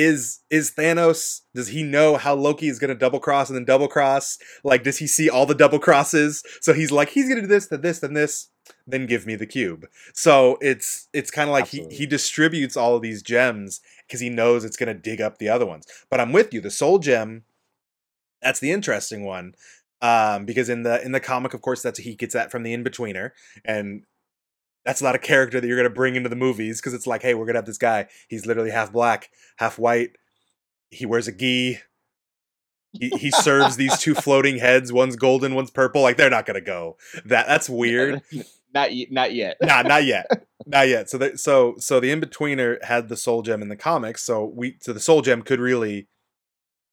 [0.00, 3.64] is is Thanos does he know how Loki is going to double cross and then
[3.64, 4.38] double cross?
[4.64, 6.42] Like does he see all the double crosses?
[6.60, 8.48] So he's like he's going to do this then this then this
[8.86, 9.86] then give me the cube.
[10.14, 14.30] So it's it's kind of like he he distributes all of these gems cuz he
[14.30, 15.86] knows it's going to dig up the other ones.
[16.08, 17.44] But I'm with you the soul gem
[18.42, 19.54] that's the interesting one.
[20.02, 22.72] Um, because in the in the comic, of course, that's he gets that from the
[22.72, 23.32] in betweener,
[23.66, 24.04] and
[24.84, 27.34] that's not a character that you're gonna bring into the movies because it's like, hey,
[27.34, 28.06] we're gonna have this guy.
[28.28, 30.10] He's literally half black, half white.
[30.90, 31.80] He wears a gi.
[32.92, 34.92] He, he serves these two floating heads.
[34.92, 36.02] One's golden, one's purple.
[36.02, 36.96] Like they're not gonna go.
[37.24, 38.22] That that's weird.
[38.74, 39.56] not not yet.
[39.62, 40.26] nah, not yet.
[40.66, 41.08] Not yet.
[41.08, 44.22] So the, so so the in betweener had the soul gem in the comics.
[44.22, 46.06] So we so the soul gem could really,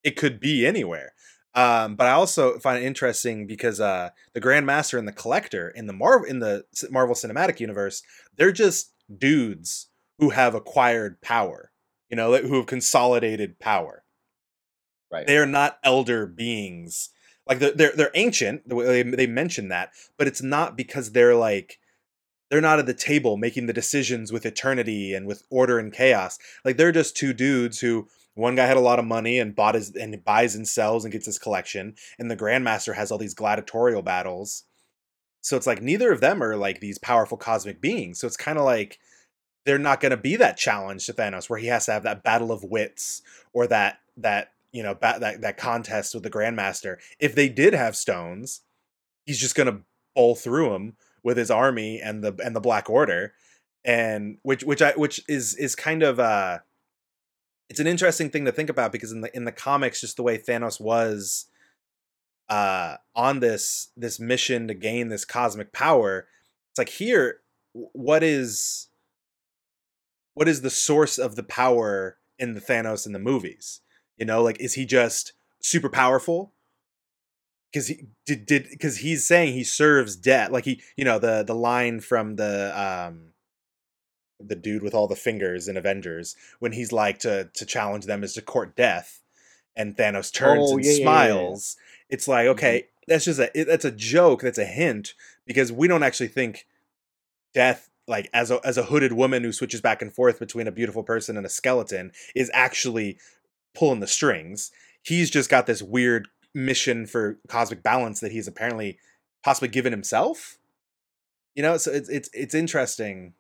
[0.06, 1.12] it could be anywhere.
[1.58, 5.88] Um, but I also find it interesting because uh, the Grandmaster and the Collector in
[5.88, 8.04] the Marvel in the Marvel Cinematic Universe,
[8.36, 9.88] they're just dudes
[10.20, 11.72] who have acquired power.
[12.10, 14.04] You know, who have consolidated power.
[15.12, 15.26] Right.
[15.26, 17.10] They are not elder beings.
[17.48, 18.70] Like they're they're, they're ancient.
[18.70, 21.80] They they mention that, but it's not because they're like
[22.50, 26.38] they're not at the table making the decisions with eternity and with order and chaos.
[26.63, 29.76] Like they're just two dudes who one guy had a lot of money and bought
[29.76, 33.34] his and buys and sells and gets his collection, and the Grandmaster has all these
[33.34, 34.63] gladiatorial battles.
[35.41, 38.19] So it's like neither of them are like these powerful cosmic beings.
[38.19, 39.00] So it's kind of like
[39.65, 42.23] they're not going to be that challenge to Thanos where he has to have that
[42.23, 43.21] battle of wits
[43.54, 46.97] or that that you know ba- that that contest with the Grandmaster.
[47.19, 48.62] If they did have stones,
[49.26, 49.82] he's just going to
[50.15, 53.34] bowl through them with his army and the and the Black Order,
[53.84, 56.60] and which which I which is is kind of uh
[57.69, 60.23] it's an interesting thing to think about because in the in the comics, just the
[60.23, 61.45] way Thanos was
[62.49, 66.27] uh on this this mission to gain this cosmic power,
[66.71, 67.41] it's like here,
[67.73, 68.88] what is
[70.34, 73.82] what is the source of the power in the Thanos in the movies?
[74.17, 76.53] You know, like is he just super powerful?
[77.71, 80.51] Because he did did because he's saying he serves death.
[80.51, 83.34] Like he, you know, the the line from the um
[84.39, 88.23] the dude with all the fingers in Avengers when he's like to to challenge them
[88.23, 89.21] is to court death,
[89.76, 91.04] and Thanos turns Oh, and yeah, yeah, yeah, yeah.
[91.04, 91.78] smiles.
[92.10, 93.04] It's like okay, mm-hmm.
[93.08, 94.41] that's just a it, that's a joke.
[94.41, 95.13] That's a hint
[95.45, 96.67] because we don't actually think
[97.54, 100.71] death like as a as a hooded woman who switches back and forth between a
[100.71, 103.17] beautiful person and a skeleton is actually
[103.76, 104.71] pulling the strings.
[105.04, 108.97] He's just got this weird mission for cosmic balance that he's apparently
[109.43, 110.58] possibly given himself.
[111.56, 113.34] You know, so it's it's it's interesting.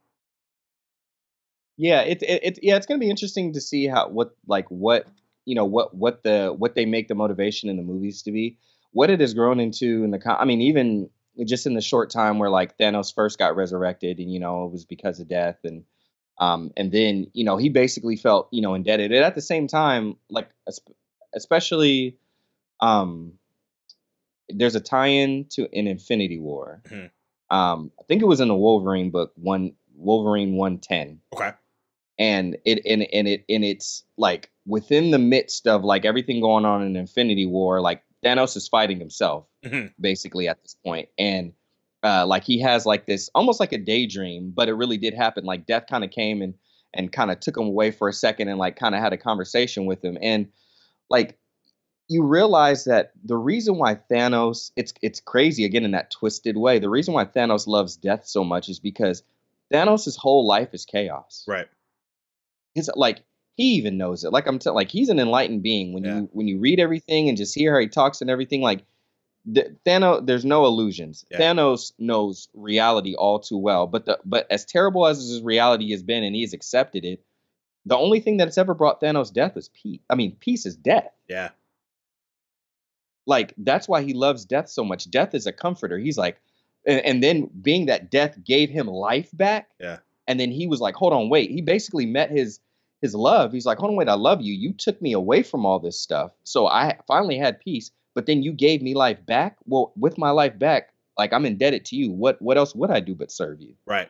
[1.77, 5.07] Yeah, it, it, it yeah, it's gonna be interesting to see how what like what
[5.45, 8.57] you know what what the what they make the motivation in the movies to be,
[8.91, 11.09] what it has grown into in the com- I mean even
[11.45, 14.71] just in the short time where like Thanos first got resurrected and you know it
[14.71, 15.83] was because of death and
[16.39, 19.67] um and then you know he basically felt you know indebted and at the same
[19.67, 20.49] time like
[21.35, 22.17] especially
[22.79, 23.33] um
[24.49, 26.81] there's a tie-in to an Infinity War.
[26.87, 27.11] Mhm.
[27.49, 31.51] Um, I think it was in the Wolverine book one Wolverine one ten Okay.
[32.19, 36.65] And it and, and it and it's like within the midst of like everything going
[36.65, 39.93] on in Infinity War, like Thanos is fighting himself Mhm.
[39.99, 41.53] basically at this point, and
[42.03, 45.45] uh, like he has like this almost like a daydream, but it really did happen.
[45.45, 46.53] Like death kind of came and
[46.93, 49.17] and kind of took him away for a second and like kind of had a
[49.17, 50.47] conversation with him, and
[51.09, 51.37] like
[52.09, 56.79] you realize that the reason why Thanos it's it's crazy again in that twisted way.
[56.79, 59.23] The reason why Thanos loves death so much is because
[59.73, 61.67] Thanos' whole life is chaos Right.
[62.77, 63.23] His like
[63.55, 64.31] he even knows it.
[64.31, 65.93] Like I'm telling, like he's an enlightened being.
[65.93, 66.15] When Yeah.
[66.17, 68.85] you when you read everything and just hear how he talks and everything, like
[69.45, 71.25] the, Thanos, there's no illusions.
[71.31, 71.39] Yeah.
[71.39, 73.87] Thanos knows reality all too well.
[73.87, 77.23] But the but as terrible as his reality has been, and he's accepted it,
[77.85, 80.01] the only thing that's ever brought Thanos death is peace.
[80.09, 81.11] I mean, peace is death.
[81.27, 81.49] Yeah.
[83.25, 85.09] Like that's why he loves death so much.
[85.09, 85.97] Death is a comforter.
[85.97, 86.39] He's like,
[86.85, 89.69] and, and then being that death gave him life back.
[89.79, 89.97] Yeah.
[90.27, 91.51] And then he was like, hold on, wait.
[91.51, 92.59] He basically met his
[93.01, 93.51] his love.
[93.51, 94.53] He's like, hold on, wait, I love you.
[94.53, 96.31] You took me away from all this stuff.
[96.43, 99.57] So I finally had peace, but then you gave me life back.
[99.65, 102.11] Well, with my life back, like I'm indebted to you.
[102.11, 103.75] What what else would I do but serve you?
[103.85, 104.09] Right.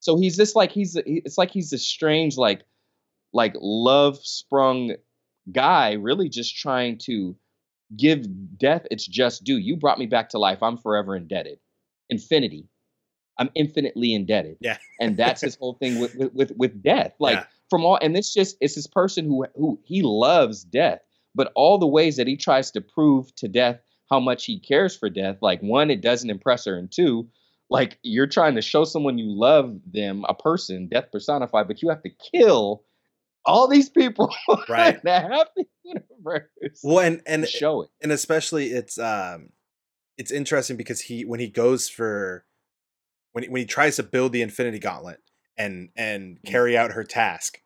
[0.00, 2.62] So he's just like he's it's like he's this strange like
[3.32, 4.94] like love sprung
[5.52, 7.36] guy really just trying to
[7.96, 8.26] give
[8.58, 9.58] death its just due.
[9.58, 10.62] You brought me back to life.
[10.62, 11.58] I'm forever indebted.
[12.08, 12.68] Infinity.
[13.38, 14.58] I'm infinitely indebted.
[14.60, 14.78] Yeah.
[15.00, 17.14] and that's his whole thing with with with, death.
[17.18, 17.44] Like Yeah.
[17.70, 21.00] from all and it's just it's this person who who he loves death,
[21.34, 24.96] but all the ways that he tries to prove to death how much he cares
[24.96, 27.28] for death, like one, it doesn't impress her, and two,
[27.70, 31.88] like you're trying to show someone you love them, a person, death personified, but you
[31.88, 32.82] have to kill
[33.46, 34.34] all these people
[34.68, 35.00] Right.
[35.04, 37.90] that have the universe Well, and to and show it.
[38.02, 39.50] and especially it's um
[40.18, 42.44] it's interesting because he when he goes for
[43.32, 45.20] when he, when he tries to build the infinity gauntlet
[45.56, 46.50] and and Mhm.
[46.50, 47.60] carry out her task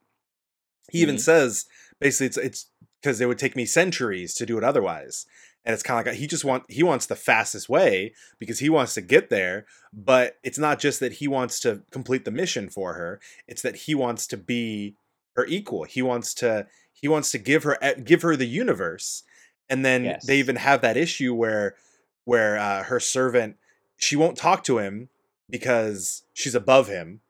[0.90, 1.18] he even Mhm.
[1.18, 1.66] says
[2.00, 5.27] basically it's it's because it would take me centuries to do it otherwise
[5.64, 8.68] and it's kind of like he just want he wants the fastest way because he
[8.68, 12.68] wants to get there but it's not just that he wants to complete the mission
[12.68, 14.96] for her it's that he wants to be
[15.37, 19.22] her equal he wants to he wants to give her eh, give her the universe
[19.68, 20.27] and then Yes.
[20.27, 21.77] they even have that issue where
[22.24, 23.57] where uh, her servant
[23.96, 25.09] she won't talk to him
[25.48, 27.20] because she's above him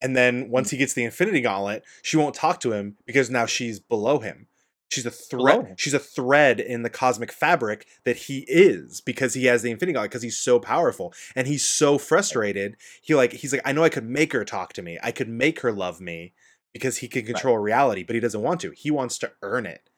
[0.00, 3.46] and then once he gets the infinity gauntlet she won't talk to him because now
[3.46, 4.46] she's below him.
[4.90, 9.46] She's a thread she's a thread in the cosmic fabric that he is because he
[9.46, 12.76] has the infinity gauntlet because he's so powerful and he's so frustrated.
[13.00, 14.98] He like he's like i know i could make her talk to me.
[15.02, 16.34] I could make her love me
[16.72, 18.72] because he can control reality but he doesn't want to.
[18.72, 19.88] He wants to earn it.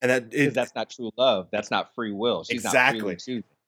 [0.00, 1.46] And that it, that's not true love.
[1.52, 2.42] That's not free will.
[2.42, 3.16] She's Exactly.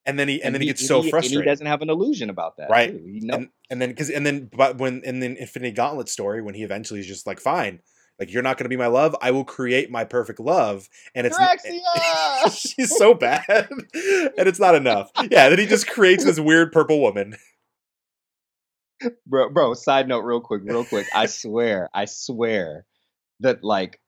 [0.06, 0.16] Not freely choosing.
[0.16, 2.30] and then he and, then he gets so and frustrated he doesn't have an illusion
[2.30, 2.70] about that.
[2.70, 2.92] Right.
[2.92, 6.62] And, and then because and then but when in the infinity gauntlet story when he
[6.62, 7.80] eventually is just like fine
[8.18, 11.26] like you're not going to be my love i will create my perfect love and
[11.26, 11.36] it's
[12.56, 17.00] she's so bad and it's not enough yeah then he just creates this weird purple
[17.00, 17.34] woman
[19.26, 19.74] bro, bro.
[19.74, 21.06] Side note, real quick, real quick.
[21.14, 22.86] I swear, I swear
[23.40, 24.00] that like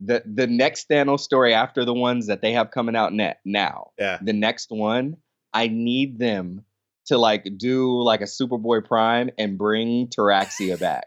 [0.00, 3.90] the the next Thanos story after the ones that they have coming out net now,
[3.98, 5.16] yeah the next one,
[5.54, 6.64] I need them
[7.06, 11.06] to like do like a Superboy Prime and bring Terraxia back.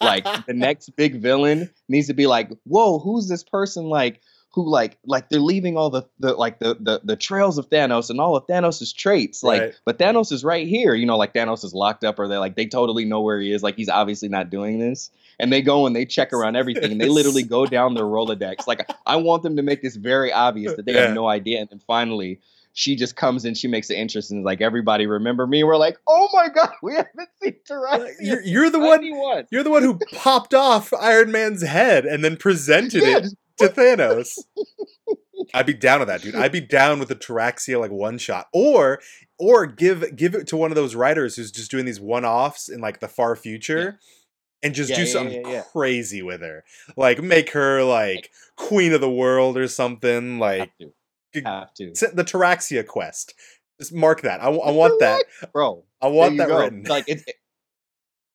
[0.00, 4.20] like the next big villain needs to be like, whoa, who's this person like
[4.52, 8.08] who like like they're leaving all the, the like the, the the trails of Thanos
[8.08, 9.42] and all of Thanos's traits.
[9.42, 9.74] Like, Right.
[9.84, 10.94] but Thanos is right here.
[10.94, 13.52] You know, like Thanos is locked up or they like they totally know where he
[13.52, 13.62] is.
[13.62, 15.10] Like he's obviously not doing this.
[15.38, 18.66] And they go and they check around everything and they literally go down their Rolodex.
[18.66, 21.08] Like I want them to make this very obvious that they Yeah.
[21.08, 21.60] have no idea.
[21.60, 22.40] And then finally
[22.76, 25.64] she just comes in, she makes an interest and is like, everybody remember me?
[25.64, 28.12] We're like, oh my god, we haven't seen Terraxia.
[28.20, 28.98] You're, you're the one.
[28.98, 29.46] Anyone.
[29.50, 33.26] You're the one who popped off Iron Man's head and then presented Yeah, it
[33.58, 34.38] to Thanos.
[35.54, 36.34] I'd be down with that, dude.
[36.34, 39.00] I'd be down with the Terraxia like one shot, or
[39.38, 42.68] or give give it to one of those writers who's just doing these one offs
[42.68, 43.98] in like the far future,
[44.62, 45.62] and just Yeah, do yeah, something yeah, yeah.
[45.72, 46.64] crazy with her,
[46.96, 50.72] like make her like queen of the world or something, like
[51.44, 51.92] have to.
[52.14, 53.34] The Terraxia quest.
[53.80, 54.40] Just mark that.
[54.40, 55.24] I want that.
[55.52, 56.58] Bro, I want that go.
[56.60, 56.84] written.
[56.84, 57.24] Like it's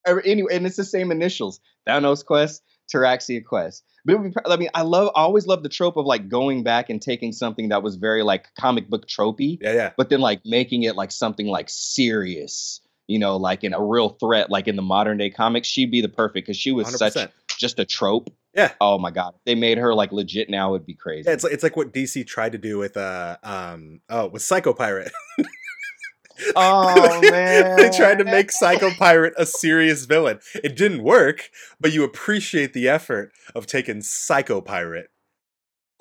[0.06, 1.60] every- anyway, and it's the same initials.
[1.88, 2.62] Thanos Quest,
[2.94, 3.84] Terraxia Quest.
[4.06, 6.90] But be, I mean, I love, I always love the trope of like going back
[6.90, 9.92] and taking something that was very like comic book tropey, yeah, yeah.
[9.98, 12.82] but then like making it like something like serious.
[13.08, 16.00] You know, like in a real threat, like in the modern day comics, she'd be
[16.00, 16.98] the perfect because she was 100%.
[16.98, 17.32] such
[17.62, 18.34] just a trope.
[18.54, 18.74] Yeah.
[18.82, 21.24] Oh my god, if they made her like legit now, it would be crazy.
[21.28, 24.42] Yeah, it's like it's like what DC tried to do with uh um oh with
[24.42, 25.14] Psycho Pirate.
[26.56, 30.40] oh man, they tried to make Psycho Pirate a serious villain.
[30.56, 31.50] It didn't work,
[31.80, 35.12] but you appreciate the effort of taking Psycho Pirate.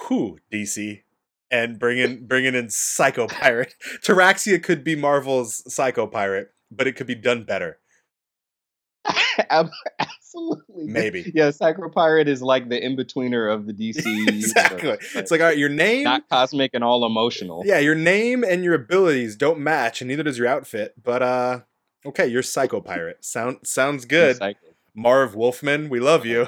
[0.09, 1.03] Whew, DC.
[1.53, 3.75] And bringing bringing in Psycho Pirate.
[4.05, 7.80] Terraxia could be Marvel's Psycho Pirate, but it could be done better.
[9.51, 10.87] Ab- Absolutely.
[10.87, 11.33] Maybe.
[11.35, 14.03] Yeah, Psycho Pirate is like the in betweener of the DC.
[14.29, 14.89] exactly.
[14.89, 17.63] universe, It's like all right, your name not cosmic and all emotional.
[17.65, 20.95] Yeah, your name and your abilities don't match, and neither does your outfit.
[21.03, 21.61] But uh,
[22.07, 23.25] okay, you're Psycho Pirate.
[23.25, 24.39] Sound sounds good.
[24.95, 26.47] Marv Wolfman, we love you.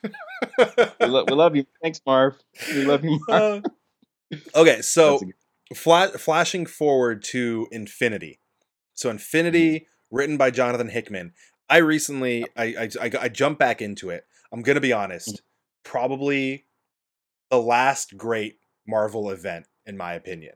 [0.00, 1.64] We, lo- we love you.
[1.82, 2.36] Thanks, Marv.
[2.72, 3.64] We love you, Marv.
[3.64, 5.34] Uh, okay, so That's a good-
[5.76, 8.40] fla- flashing forward to Infinity.
[8.94, 10.16] So Infinity, Mm-hmm.
[10.16, 11.32] written by Jonathan Hickman.
[11.68, 14.26] I recently I I, I, I jumped back into it.
[14.52, 15.28] I'm gonna be honest.
[15.28, 15.90] Mm-hmm.
[15.90, 16.66] Probably
[17.50, 20.54] the last great Marvel event, in my opinion.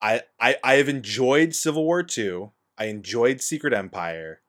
[0.00, 2.52] I I I have enjoyed Civil War two.
[2.76, 4.42] I enjoyed Secret Empire.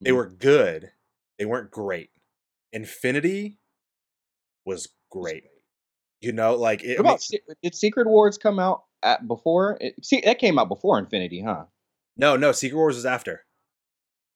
[0.00, 0.16] They Mhm.
[0.16, 0.92] were good.
[1.38, 2.10] They weren't great.
[2.72, 3.58] Infinity
[4.64, 5.44] was great.
[6.20, 9.76] You know, like it, What I mean- about did Secret Wars come out at before?
[9.80, 11.64] It, see, that came out before Infinity, huh?
[12.16, 12.52] no, no.
[12.52, 13.44] Secret Wars was after.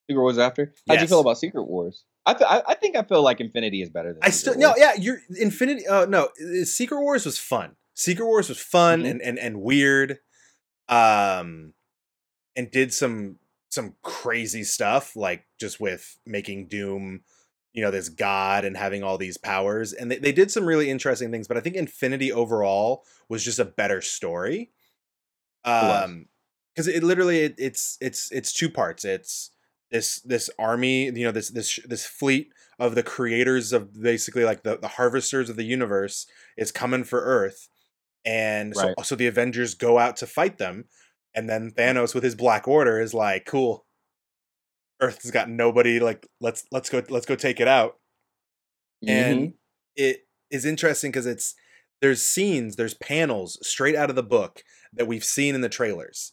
[0.08, 0.72] Secret Wars after.
[0.88, 2.04] How do you feel about Secret Wars?
[2.24, 4.20] I, th- I I think I feel like Infinity is better than.
[4.22, 4.94] I Secret still no, yeah.
[4.98, 5.86] You're Infinity.
[5.86, 7.76] Uh, no, uh, Secret Wars was fun.
[7.94, 9.10] Secret Wars was fun Mhm.
[9.10, 10.18] and, and and weird,
[10.88, 11.72] um,
[12.54, 13.36] and did some
[13.70, 17.22] some crazy stuff like just with making Doom,
[17.72, 20.88] you know, this god and having all these powers, and they, they did some really
[20.90, 21.46] interesting things.
[21.48, 24.70] But I think Infinity overall was just a better story.
[25.64, 26.26] Um,
[26.74, 29.04] because it literally it, it's it's it's two parts.
[29.04, 29.50] It's
[29.90, 34.62] this this army, you know, this this this fleet of the creators of basically like
[34.62, 36.26] the, the harvesters of the universe
[36.56, 37.68] is coming for Earth.
[38.24, 38.96] And so, Right.
[39.02, 40.86] so the Avengers go out to fight them.
[41.34, 43.86] And then Thanos with his Black Order is like, cool.
[45.00, 47.98] Earth's got nobody, like, let's let's go let's go take it out.
[49.04, 49.08] Mhm.
[49.10, 49.54] And
[49.94, 51.54] it is interesting because it's
[52.00, 54.62] there's scenes, there's panels straight out of the book
[54.92, 56.32] that we've seen in the trailers.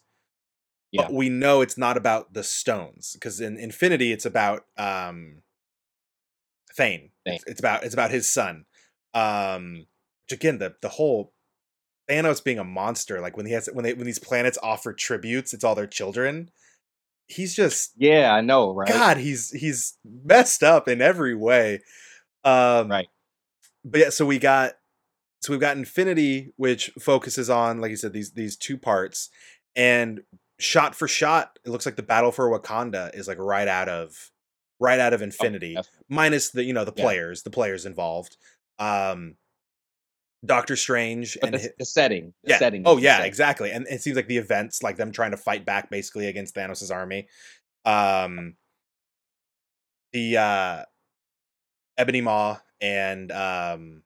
[0.93, 1.03] Yeah.
[1.03, 3.13] But we know it's not about the stones.
[3.13, 5.41] Because in Infinity, it's about um
[6.75, 7.09] Thane.
[7.25, 7.35] Thane.
[7.35, 8.65] It's, it's about it's about his son.
[9.13, 9.87] Um
[10.25, 11.33] which again, the the whole
[12.09, 15.53] Thanos being a monster, like when he has when they when these planets offer tributes,
[15.53, 16.51] it's all their children.
[17.27, 18.87] He's just yeah, I know, right?
[18.87, 21.79] God, he's he's messed up in every way.
[22.43, 23.07] Um, Right.
[23.85, 24.73] But yeah, so we got
[25.41, 29.29] so we've got Infinity, which focuses on, like you said, these these two parts,
[29.75, 30.21] and
[30.59, 34.31] shot for shot, it looks like the battle for Wakanda is like right out of
[34.79, 36.05] right out of Oh, Infinity, definitely.
[36.09, 37.03] minus the you know the Yeah.
[37.03, 38.37] players, the players involved.
[38.79, 39.35] Um,
[40.45, 42.59] Doctor Strange But and the, the setting, the yeah.
[42.59, 42.83] setting.
[42.85, 43.25] Oh yeah, same.
[43.27, 43.71] exactly.
[43.71, 46.93] And it seems like the events, like them trying to fight back basically against Thanos'
[46.93, 47.27] army.
[47.85, 48.55] Um
[50.11, 50.83] the uh
[51.97, 54.03] Ebony Maw and um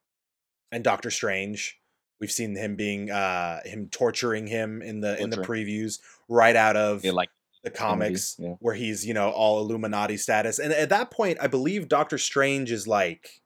[0.72, 1.80] and Doctor Strange.
[2.20, 6.76] We've seen him being uh him torturing him in the in the previews right out
[6.76, 7.30] of Yeah, like
[7.64, 8.56] the comics yeah.
[8.60, 10.60] where he's, you know, all Illuminati status.
[10.60, 13.42] And at that point, I believe Doctor Strange is like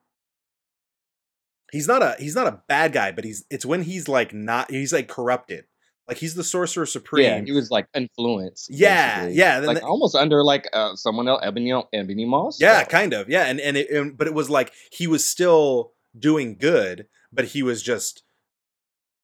[1.72, 4.70] he's not a he's not a bad guy, but he's it's when he's like not
[4.70, 5.66] he's like corrupted.
[6.08, 7.26] Like he's the sorcerer supreme.
[7.26, 8.70] Yeah, he was like influenced.
[8.70, 9.38] Yeah, basically.
[9.38, 12.60] yeah, like the- almost under like uh, someone else, Ebony Ebony Moss.
[12.60, 12.86] Yeah, style.
[12.88, 13.30] kind of.
[13.30, 17.46] Yeah, and and, it, and but it was like he was still doing good, but
[17.46, 18.24] he was just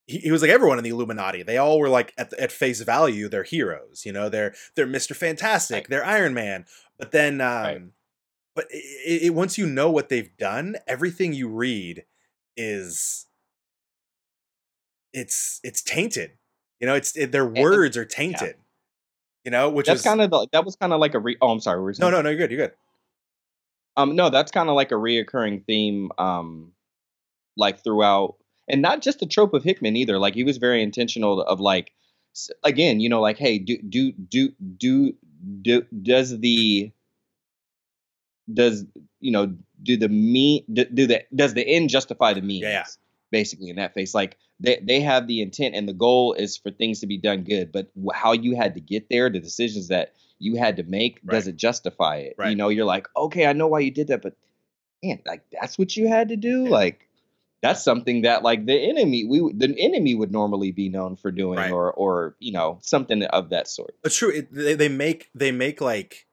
[0.08, 1.44] he, he was like everyone in the Illuminati.
[1.44, 4.04] They all were like at at face value, they're heroes.
[4.06, 5.90] You know, they're they're Mister Fantastic, Right.
[5.90, 6.66] they're Iron Man.
[6.98, 7.82] But then, um, Right.
[8.56, 12.06] but it, it, once you know what they've done, everything you read
[12.56, 13.28] is
[15.14, 16.32] it's it's tainted.
[16.80, 18.56] You know, it's it, their words are tainted.
[19.44, 21.38] You know, which That's is kind of that was kind of like a re.
[21.42, 21.94] Oh, I'm sorry.
[22.00, 22.30] no, no, no.
[22.30, 22.52] You're good.
[22.52, 22.76] You're good.
[23.96, 26.12] Um, no, that's kind of like a reoccurring theme.
[26.18, 26.74] Um,
[27.56, 28.36] like throughout,
[28.68, 30.20] and not just the trope of Hickman either.
[30.20, 31.92] Like he was very intentional of like,
[32.64, 35.14] again, you know, like, hey, do do do do
[35.62, 36.92] do does the
[38.52, 38.86] does
[39.20, 42.64] you know do the me do, do the does the end justify the means?
[42.64, 42.86] yeah.
[43.30, 46.72] Basically, in that face, like they they have the intent and the goal is for
[46.72, 50.14] things to be done good, but how you had to get there, the decisions that
[50.40, 52.36] you had to make, does it justify it?
[52.38, 52.52] Right.
[52.52, 54.38] You know, you're like, okay, I know why you did that, but
[55.04, 56.64] man, like that's what you had to do.
[56.64, 56.70] Yeah.
[56.70, 57.07] Like
[57.62, 61.58] that's something that like the enemy we the enemy would normally be known for doing,
[61.58, 61.72] Right.
[61.72, 63.96] or or you know something of that sort.
[64.04, 64.32] It's true.
[64.32, 66.28] It, they, they make they make like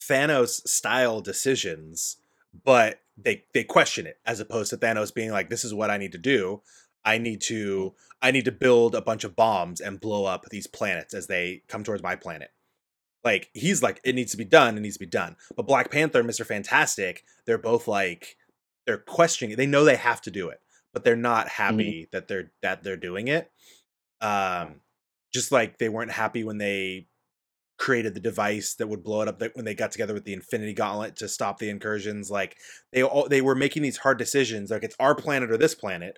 [0.00, 2.16] Thanos style decisions,
[2.64, 5.96] but they they question it as opposed to Thanos being like, "This is what I
[5.96, 6.60] need to do.
[7.04, 7.96] I need to mm-hmm.
[8.22, 11.62] I need to build a bunch of bombs and blow up these planets as they
[11.68, 12.50] come towards my planet."
[13.22, 14.76] Like he's like, "It needs to be done.
[14.76, 18.36] It needs to be done." But Black Panther, and Mister Fantastic, they're both like
[18.86, 19.52] they're questioning.
[19.52, 19.56] it.
[19.56, 20.60] They know they have to do it,
[20.94, 23.50] but they're not happy that they're that they're doing it.
[24.20, 24.80] Um,
[25.34, 27.08] just like they weren't happy when they
[27.76, 30.32] created the device that would blow it up that when they got together with the
[30.32, 32.56] infinity gauntlet to stop the incursions like
[32.92, 36.16] they all they were making these hard decisions like it's our planet or this planet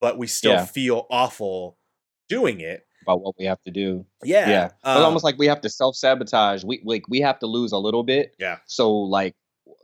[0.00, 0.64] but we still Yeah.
[0.64, 1.76] feel awful
[2.28, 4.64] doing it About what we have to do, yeah yeah.
[4.66, 6.62] It's um, almost like we have to self sabotage.
[6.62, 9.34] We like we have to lose a little bit, yeah so like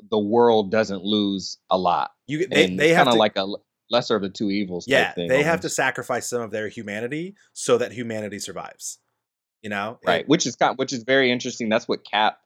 [0.09, 2.13] the world doesn't lose a lot.
[2.29, 3.47] you they, and they have kind of to like a
[3.91, 4.87] lesser of the two evils.
[4.87, 8.99] Type yeah thing, they have to sacrifice some of their humanity so that humanity survives
[9.63, 12.39] you know right It- which is kind which is very interesting that's what cap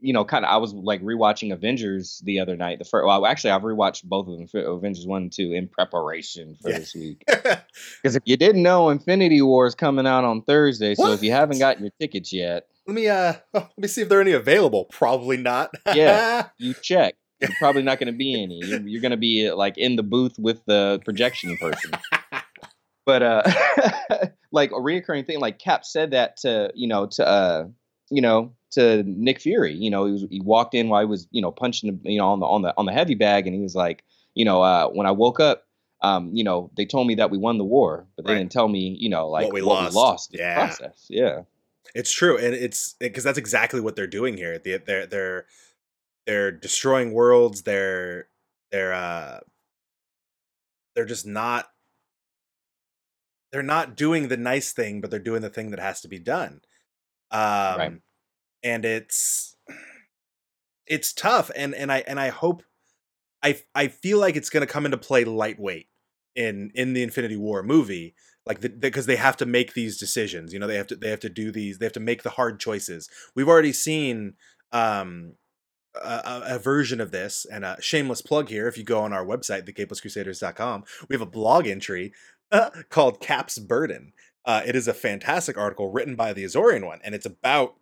[0.00, 3.24] you know kind of i was like rewatching avengers the other night the first well
[3.26, 6.78] actually i've rewatched both of them for avengers 1 and 2 in preparation for Yeah.
[6.78, 11.12] this week because if you didn't know infinity war is coming out on thursday so
[11.12, 11.60] if you haven't What?
[11.60, 14.84] gotten your tickets yet let me uh let me see if there are any available
[14.86, 16.48] probably not Yeah.
[16.58, 19.76] you check you're probably not going to be any you're, you're going to be like
[19.78, 21.90] in the booth with the projection person
[23.06, 23.42] but uh
[24.52, 27.64] like a reoccurring thing like cap said that to you know to uh
[28.10, 31.26] you know to nick fury you know he was he walked in while he was
[31.30, 33.54] you know punching the, you know on the on the on the heavy bag and
[33.56, 35.64] he was like you know uh when i woke up
[36.02, 38.38] um you know they told me that we won the war but they Right.
[38.38, 39.94] didn't tell me you know like What we what lost.
[39.94, 40.54] we lost Yeah.
[40.54, 41.40] the process yeah
[41.94, 44.58] It's true, and it's because that's exactly what they're doing here.
[44.58, 45.46] They, they're they're
[46.28, 47.64] they're destroying worlds.
[47.64, 48.30] They're
[48.72, 49.40] they're uh
[50.94, 51.68] they're just not
[53.52, 56.18] they're not doing the nice thing, but they're doing the thing that has to be
[56.18, 56.60] done.
[57.30, 58.00] Um, Right.
[58.62, 59.56] and it's
[60.86, 62.62] it's tough, and and I and I hope
[63.42, 65.88] I I feel like it's going to come into play lightweight
[66.36, 68.14] in in the Infinity War movie
[68.46, 71.20] like because they have to make these decisions you know they have to they have
[71.20, 74.34] to do these they have to make the hard choices we've already seen
[74.72, 75.34] um
[75.94, 79.24] a, a- version of this and a shameless plug here if you go on our
[79.24, 82.12] website thecapelesscrusaders.com we have a blog entry
[82.50, 84.12] uh, called cap's burden.
[84.44, 87.74] Uh, it is a fantastic article written by the azorian one and it's about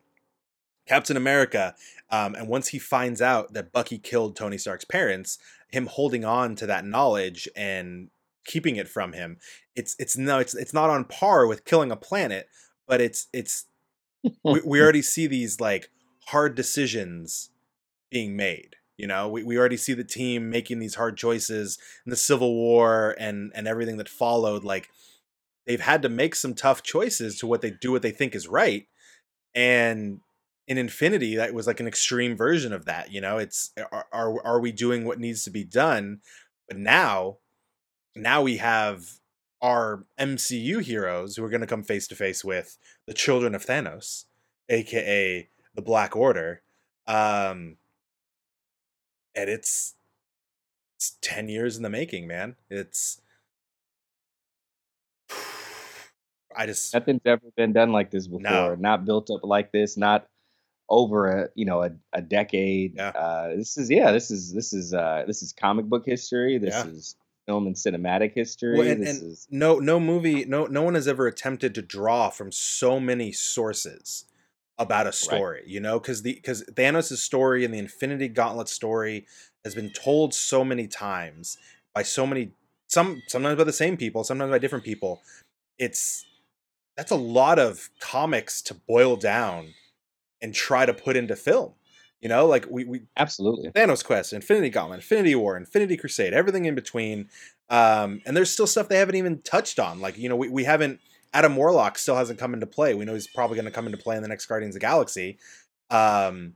[0.86, 1.74] captain america
[2.10, 5.38] um, and once he finds out that bucky killed tony stark's parents
[5.70, 8.08] him holding on to that knowledge and
[8.44, 9.36] keeping it from him
[9.74, 12.48] it's it's no it's it's not on par with killing a planet
[12.86, 13.66] but it's it's
[14.44, 15.90] we, we already see these like
[16.28, 17.50] hard decisions
[18.10, 22.10] being made you know we, we already see the team making these hard choices in
[22.10, 24.88] the civil war and and everything that followed like
[25.66, 28.48] they've had to make some tough choices to what they do what they think is
[28.48, 28.86] right
[29.54, 30.20] and
[30.68, 34.46] in infinity that was like an extreme version of that you know it's are are,
[34.46, 36.20] are we doing what needs to be done
[36.68, 37.36] but now
[38.16, 39.04] now we have
[39.62, 43.64] our MCU heroes who are going to come face to face with the children of
[43.64, 44.24] Thanos,
[44.68, 46.62] aka the Black Order.
[47.06, 47.76] Um
[49.36, 49.94] and it's
[50.96, 52.56] it's 10 years in the making, man.
[52.70, 53.20] It's
[56.56, 58.74] I just nothing's ever been done like this before No.
[58.76, 60.26] not built up like this not
[60.88, 63.08] over a you know a, a decade Yeah.
[63.08, 66.74] uh this is yeah this is this is uh this is comic book history this
[66.74, 66.86] Yeah.
[66.86, 67.16] is
[67.46, 68.76] film and cinematic history.
[68.78, 71.82] Well, and, this and is no no movie no no one has ever attempted to
[71.82, 74.24] draw from so many sources
[74.78, 79.26] about a story you know because the because thanos' story and the infinity gauntlet story
[79.64, 81.56] has been told so many times
[81.94, 82.50] by so many
[82.86, 85.22] some sometimes by the same people sometimes by different people
[85.78, 86.26] it's
[86.96, 89.74] that's a lot of comics to boil down
[90.42, 91.72] and try to put into film
[92.20, 96.64] you know like we, we absolutely Thanos Quest, Infinity Gauntlet, Infinity War, Infinity Crusade, everything
[96.64, 97.28] in between.
[97.68, 100.00] Um, and there's still stuff they haven't even touched on.
[100.00, 101.00] Like, you know, we, we haven't
[101.36, 102.94] Adam Warlock still hasn't come into play.
[102.94, 105.36] We know he's probably gonna come into play in the next Guardians of the Galaxy.
[105.90, 106.54] Um,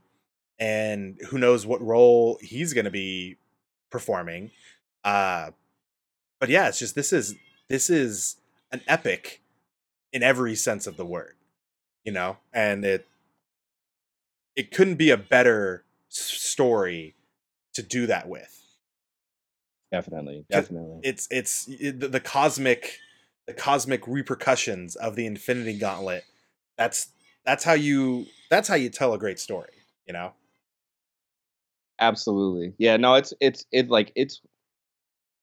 [0.57, 3.37] and who knows what role he's gonna be
[3.91, 4.49] performing.
[5.03, 5.51] Uh
[6.39, 7.35] but yeah, it's just this is
[7.67, 8.37] this is
[8.71, 9.43] an epic
[10.11, 11.35] in every sense of the word.
[12.03, 12.37] You know?
[12.51, 13.07] And it
[14.55, 17.13] it couldn't be a better story
[17.73, 18.57] to do that with.
[19.91, 22.97] Definitely, definitely It's it's it, the, the cosmic
[23.51, 26.23] the cosmic repercussions of the Infinity Gauntlet.
[26.77, 27.09] That's
[27.45, 29.73] that's how you that's how you tell a great story.
[30.07, 30.33] You know.
[31.99, 34.41] absolutely yeah no it's it's it's like it's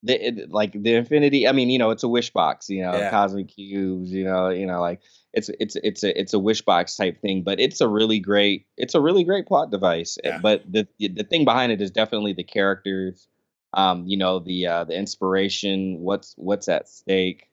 [0.03, 2.93] the it, like the infinity i mean you know it's a wish box you know
[2.93, 3.11] Yeah.
[3.11, 5.01] cosmic cubes you know you know like
[5.33, 8.67] it's it's it's a it's a wish box type thing but it's a really great
[8.77, 10.39] it's a really great plot device eh, Yeah.
[10.39, 13.29] but the the thing behind it is definitely the characters
[13.75, 17.48] um you know the uh the inspiration what's what's at stake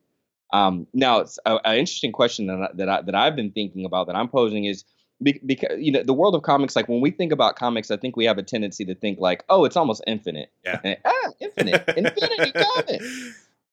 [0.53, 4.07] um now it's an interesting question that I, that I, that I've been thinking about
[4.07, 4.83] that I'm posing is
[5.21, 8.17] because you know the world of comics like when we think about comics I think
[8.17, 10.51] we have a tendency to think like oh it's almost infinite.
[10.63, 10.95] Yeah.
[11.05, 13.01] ah infinite infinity comic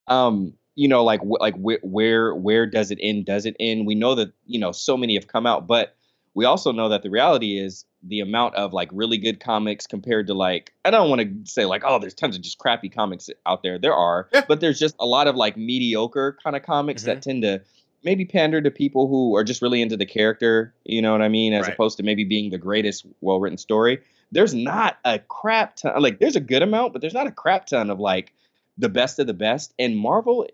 [0.08, 3.26] um you know like wh- like wh- where where does it end?
[3.26, 3.86] Does it end?
[3.86, 5.96] We know that you know so many have come out but
[6.34, 10.26] we also know that the reality is the amount of like really good comics compared
[10.26, 13.30] to like i don't want to say like oh there's tons of just crappy comics
[13.46, 14.44] out there there are Yeah.
[14.48, 17.30] but there's just a lot of like mediocre kind of comics that mm-hmm.
[17.30, 17.62] tend to
[18.05, 21.28] maybe pander to people who are just really into the character you know what i
[21.28, 21.74] mean as Right.
[21.74, 24.00] opposed to maybe being the greatest well written story
[24.32, 27.66] there's not a crap ton like there's a good amount but there's not a crap
[27.66, 28.32] ton of like
[28.78, 30.46] the best of the best and marvel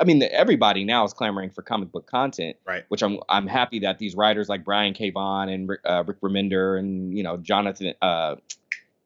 [0.00, 2.84] i mean everybody now is clamoring for comic book content Right.
[2.88, 6.20] which i'm i'm happy that these writers like brian k Vaughan and Rick, uh, rick
[6.20, 8.36] remender and you know jonathan uh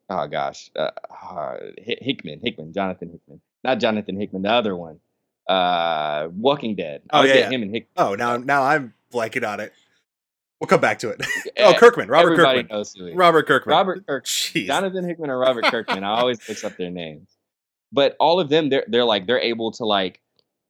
[0.09, 0.91] oh gosh uh,
[1.29, 4.99] uh, hickman hickman jonathan hickman not jonathan hickman the other one
[5.47, 7.49] uh walking dead Oh, yeah, yeah.
[7.49, 9.71] him and hickman Oh, now now I'm blanking on it.
[10.59, 11.21] We'll come back to it.
[11.59, 13.13] oh, Kirkman, Robert everybody Kirkman, knows who.
[13.13, 14.65] Robert Kirkman, robert Kirk, Jeez.
[14.67, 16.03] Jonathan Hickman or Robert Kirkman.
[16.03, 17.27] I always mix up their names.
[17.91, 20.19] But all of them, they're they're like they're able to like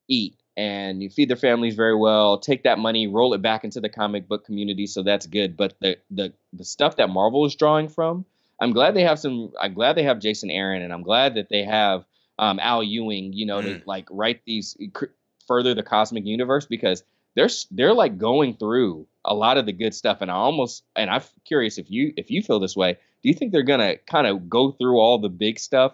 [0.08, 2.38] eat and you feed their families very well.
[2.38, 5.56] Take that money, roll it back into the comic book community, so that's good.
[5.56, 8.24] But the the the stuff that Marvel is drawing from,
[8.60, 9.52] I'm glad they have some.
[9.60, 12.06] I'm glad they have Jason Aaron, and I'm glad that they have
[12.38, 13.34] um, Al Ewing.
[13.34, 15.06] You know, to like write these cr-
[15.46, 17.02] further the cosmic universe because
[17.34, 21.10] they're they're like going through a lot of the good stuff and i almost and
[21.10, 24.26] i'm curious if you if you feel this way do you think they're gonna kind
[24.26, 25.92] of go through all the big stuff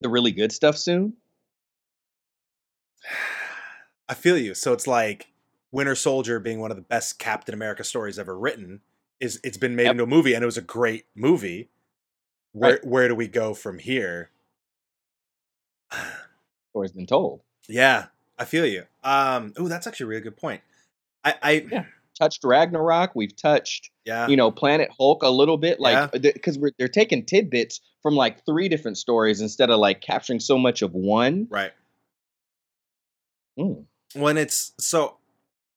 [0.00, 1.12] the really good stuff soon
[4.08, 4.54] I feel you.
[4.54, 5.28] So it's like
[5.72, 8.80] Winter Soldier being one of the best Captain America stories ever written.
[9.18, 9.92] Is it's been made Yep.
[9.92, 11.70] into a movie and it was a great movie.
[12.52, 12.84] Where Right.
[12.86, 14.30] where do we go from here?
[16.74, 18.06] or has been told Yeah,
[18.38, 18.84] I feel you.
[19.02, 20.60] Um, oh, that's actually a really good point.
[21.24, 21.84] I, I Yeah.
[22.18, 26.70] touched ragnarok we've touched yeah, you know planet hulk a little bit like because we're
[26.78, 30.92] they're taking tidbits from like three different stories instead of like capturing so much of
[30.94, 31.72] one right.
[33.58, 33.84] Mm.
[34.14, 35.16] When it's so,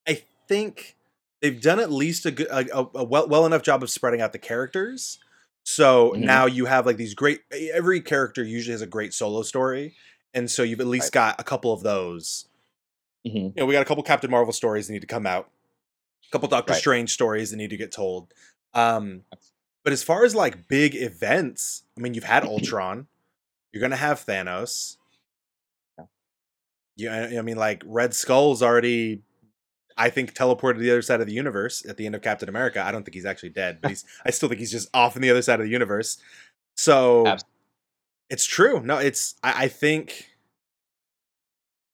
[0.07, 0.95] I think
[1.41, 4.21] they've done at least a good, a, a- a well well enough job of spreading
[4.21, 5.19] out the characters.
[5.63, 6.19] So Mhm.
[6.21, 7.41] now you have like these great.
[7.51, 9.95] Every character usually has a great solo story,
[10.33, 11.35] and so you've at least Right.
[11.35, 12.47] got a couple of those.
[13.25, 13.33] Mhm.
[13.35, 15.49] You know, we got a couple Captain Marvel stories that need to come out,
[16.27, 16.79] a couple Doctor Right.
[16.79, 18.33] Strange stories that need to get told.
[18.73, 19.25] Um,
[19.83, 23.07] but as far as like big events, I mean, you've had Ultron,
[23.71, 24.97] you're gonna have Thanos.
[26.99, 27.29] Yeah.
[27.29, 29.21] You, I mean, like Red Skull's already,
[29.97, 32.49] I think, teleported to the other side of the universe at the end of Captain
[32.49, 32.83] America.
[32.83, 34.05] I don't think he's actually dead, but he's.
[34.25, 36.17] I still think he's just off in the other side of the universe.
[36.75, 37.45] So Abs-
[38.29, 38.81] it's true.
[38.81, 39.35] No, it's.
[39.43, 40.27] I, I think.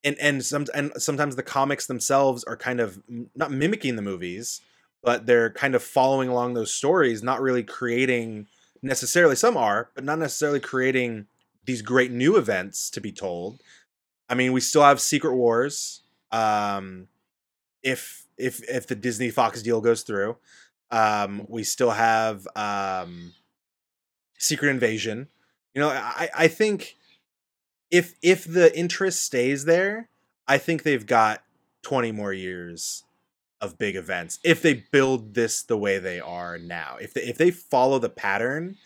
[0.03, 3.01] And and some and sometimes the comics themselves are kind of
[3.35, 4.61] not mimicking the movies,
[5.01, 8.45] but they're kind of following along those stories, not really creating
[8.83, 9.35] necessarily.
[9.35, 11.25] Some are, but not necessarily creating
[11.65, 13.61] these great new events to be told.
[14.29, 16.01] I mean, we still have Secret Wars.
[16.31, 17.07] Um,
[17.83, 20.37] if if if the Disney Fox deal goes through,
[20.91, 23.33] um, we still have um,
[24.37, 25.27] Secret Invasion.
[25.73, 26.95] You know, I I think
[27.91, 30.09] if if the interest stays there,
[30.47, 31.43] I think they've got
[31.83, 33.03] 20 more years
[33.61, 36.97] of big events if they build this the way they are now.
[36.99, 38.77] If they if they follow the pattern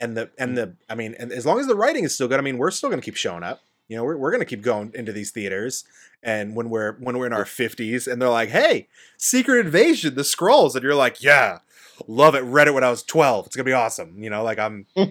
[0.00, 2.38] and the and the I mean, and as long as the writing is still good,
[2.38, 3.60] I mean, we're still going to keep showing up.
[3.88, 5.84] You know, we're we're going to keep going into these theaters
[6.22, 10.24] and when we're when we're in our 50s and they're like, "Hey, Secret Invasion, the
[10.24, 10.74] Scrolls.
[10.76, 11.58] And you're like, "Yeah,
[12.06, 12.40] love it.
[12.42, 13.46] Read it when I was 12.
[13.46, 14.86] It's going to be awesome." You know, like I'm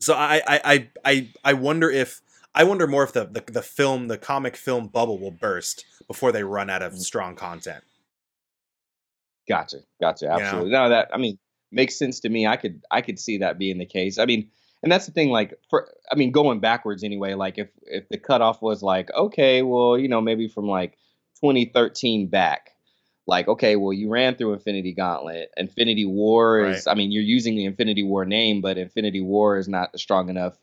[0.00, 2.20] So I I I I I wonder if
[2.54, 6.32] I wonder more if the, the the film, the comic film bubble will burst before
[6.32, 6.98] they run out of Mm.
[6.98, 7.84] strong content.
[9.48, 10.34] Gotcha, gotcha, You know?
[10.36, 10.70] absolutely.
[10.72, 11.38] No, that I mean
[11.72, 12.46] makes sense to me.
[12.46, 14.18] I could I could see that being the case.
[14.18, 14.50] I mean,
[14.82, 15.30] and that's the thing.
[15.30, 17.34] Like for I mean, going backwards anyway.
[17.34, 20.96] Like if if the cutoff was like, okay, well, you know, maybe from like
[21.40, 22.72] 2013 back.
[23.26, 25.50] Like, okay, well, you ran through Infinity Gauntlet.
[25.58, 29.68] Infinity War is, I mean, you're using the Infinity War name, but Infinity War is
[29.68, 30.54] not a strong enough,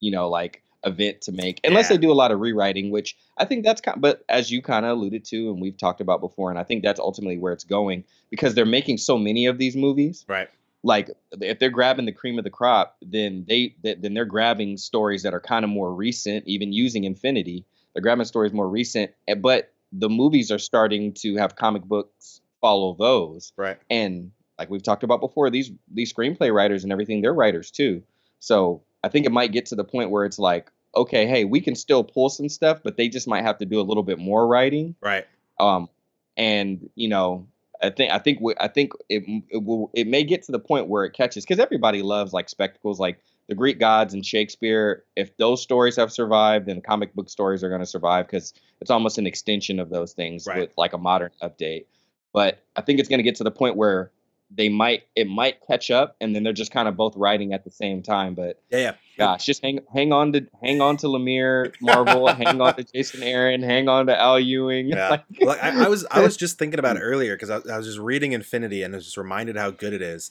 [0.00, 1.96] you know, like event to make unless Yeah.
[1.96, 3.96] they do a lot of rewriting, which I think that's kind.
[3.96, 6.62] of, But as you kind of alluded to, and we've talked about before, and I
[6.62, 10.24] think that's ultimately where it's going because they're making so many of these movies.
[10.26, 10.48] Right.
[10.84, 11.10] Like
[11.40, 15.22] if they're grabbing the cream of the crop, then they th- then they're grabbing stories
[15.22, 17.64] that are kind of more recent, even using Infinity.
[17.92, 22.42] They're grabbing stories more recent, eh, but the movies are starting to have comic books
[22.60, 23.52] follow those.
[23.56, 23.78] Right.
[23.88, 28.02] And like we've talked about before, these these screenplay writers and everything, they're writers too.
[28.40, 31.62] So I think it might get to the point where it's like, okay, hey, we
[31.62, 34.18] can still pull some stuff, but they just might have to do a little bit
[34.18, 34.96] more writing.
[35.00, 35.26] Right.
[35.58, 35.88] Um,
[36.36, 37.46] and you know,
[37.84, 40.58] I think I think we- I think it it will it may get to the
[40.58, 45.04] point where it catches because everybody loves like spectacles, like the Greek gods and Shakespeare.
[45.16, 48.90] If those stories have survived, then comic book stories are going to survive because it's
[48.90, 50.60] almost an extension of those things Right.
[50.60, 51.84] with like a modern update.
[52.32, 54.10] But I think it's going to get to the point where
[54.50, 57.64] they might it might catch up, and then they're just kind of both writing at
[57.64, 58.34] the same time.
[58.34, 58.78] But Yeah.
[58.78, 58.92] Yeah.
[59.18, 63.22] gosh, just hang hang on to hang on to Lemire Marvel, hang on to Jason
[63.22, 64.88] Aaron, hang on to Al Ewing.
[64.88, 65.08] Yeah.
[65.10, 67.76] Like- Like I, I was, I was just thinking about it earlier because I, I
[67.76, 70.30] was just reading Infinity and I was just reminded how good it is,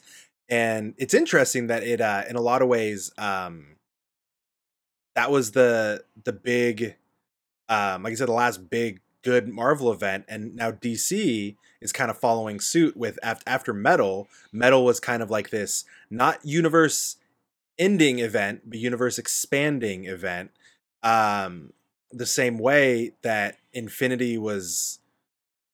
[0.50, 3.76] and it's interesting that it, uh, in a lot of ways, um,
[5.16, 6.96] that was the the big,
[7.70, 12.10] um, like I said, the last big good Marvel event, and now DC is kind
[12.10, 14.28] of following suit with after Metal.
[14.52, 17.18] Metal was kind of like this not universe
[17.78, 20.52] ending event, but universe expanding event.
[21.04, 21.74] Um,
[22.12, 25.00] the same way that Infinity was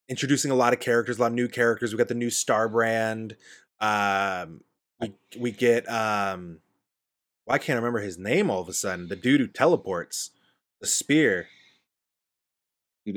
[0.10, 1.94] introducing a lot of characters, a lot of new characters.
[1.94, 3.36] We got the new Starbrand.
[3.80, 4.62] Um,
[5.00, 6.60] we we get um,
[7.46, 9.10] well, I can't remember his name all of a sudden.
[9.10, 10.32] The dude who teleports,
[10.82, 11.48] the spear.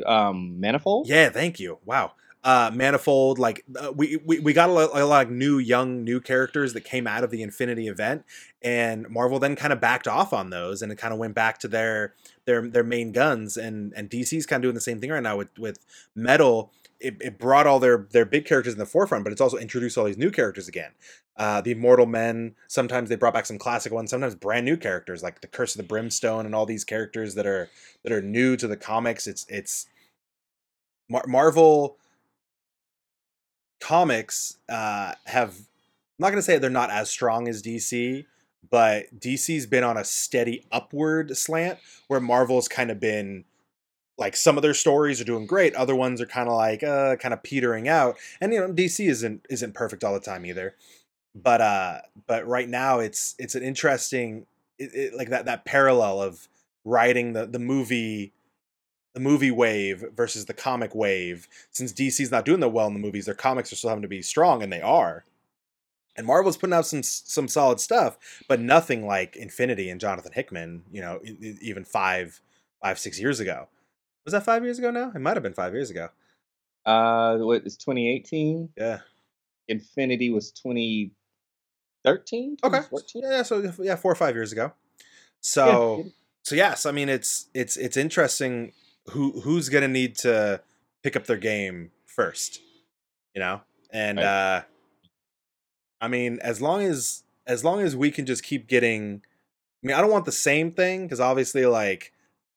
[0.07, 1.79] um manifold Yeah, thank you.
[1.85, 2.13] Wow.
[2.45, 6.03] Uh, manifold like uh, we, we we got a lot, a lot of new young
[6.03, 8.25] new characters that came out of the infinity event
[8.63, 11.57] and marvel then kind of backed off on those and it kind of went back
[11.59, 12.15] to their
[12.45, 15.37] their their main guns and and dc's kind of doing the same thing right now
[15.37, 15.79] with with
[16.17, 16.73] metal.
[16.99, 19.97] It, it brought all their their big characters in the forefront but it's also introduced
[19.97, 20.91] all these new characters again.
[21.37, 25.23] Uh the immortal men sometimes they brought back some classic ones sometimes brand new characters
[25.23, 27.71] like the curse of the brimstone and all these characters that are
[28.03, 29.29] that are new to the comics.
[29.29, 29.87] It's it's
[31.09, 31.99] Mar- marvel
[33.83, 38.25] comics uh, have I'm not going to say they're not as strong as DC,
[38.71, 43.45] but DC's been on a steady upward slant where Marvel's kind of been
[44.19, 47.17] like some of their stories are doing great, other ones are kind of like uh
[47.17, 48.17] kind of petering out.
[48.41, 50.77] And you know, DC isn't isn't perfect all the time either.
[51.35, 54.47] But uh but right now it's it's an interesting
[54.79, 56.47] it, it, like that that parallel of
[56.85, 58.33] writing the the movie
[59.15, 61.49] the movie wave versus the comic wave.
[61.71, 64.09] Since DC's not doing that well in the movies, their comics are still having to
[64.09, 65.25] be strong, and they are.
[66.17, 70.83] And Marvel's putting out some some solid stuff, but nothing like Infinity and Jonathan Hickman.
[70.93, 71.21] You know,
[71.61, 72.41] even five
[72.83, 73.69] five six years ago.
[74.25, 74.91] Was that five years ago?
[74.91, 76.09] Now it might have been five years ago.
[76.85, 79.01] uh what is 2018 Yeah.
[79.69, 82.79] infinity was 2013 Okay.
[82.79, 83.23] 2014?
[83.25, 83.43] Yeah.
[83.43, 84.73] So yeah, four or five years ago.
[85.41, 86.11] So yeah.
[86.43, 88.73] so yes, I mean it's it's it's interesting
[89.11, 90.61] who who's gonna need to
[91.03, 92.61] pick up their game first,
[93.35, 94.25] you know, and Right.
[94.25, 94.63] uh,
[96.01, 99.23] I mean as long as as long as we can just keep getting,
[99.83, 102.13] I mean I don't want the same thing because obviously like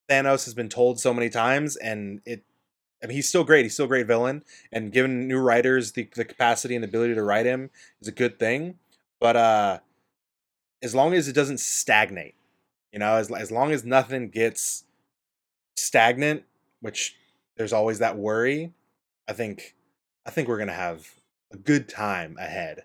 [0.08, 2.42] Thanos has been told so many times and it.
[3.04, 3.62] I mean, he's still great.
[3.64, 4.42] He's still a great villain,
[4.72, 7.68] and giving new writers the, the capacity and ability to write him
[8.00, 8.78] is a good thing.
[9.20, 9.78] But uh,
[10.82, 12.36] as long as it doesn't stagnate,
[12.92, 14.84] you know, as as long as nothing gets
[15.76, 16.44] stagnant,
[16.80, 17.16] which
[17.56, 18.72] there's always that worry,
[19.28, 19.74] I think
[20.26, 21.08] I think we're gonna have
[21.52, 22.82] a good time ahead,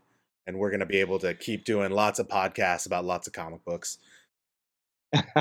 [0.48, 3.64] and we're gonna be able to keep doing lots of podcasts about lots of comic
[3.66, 3.98] books.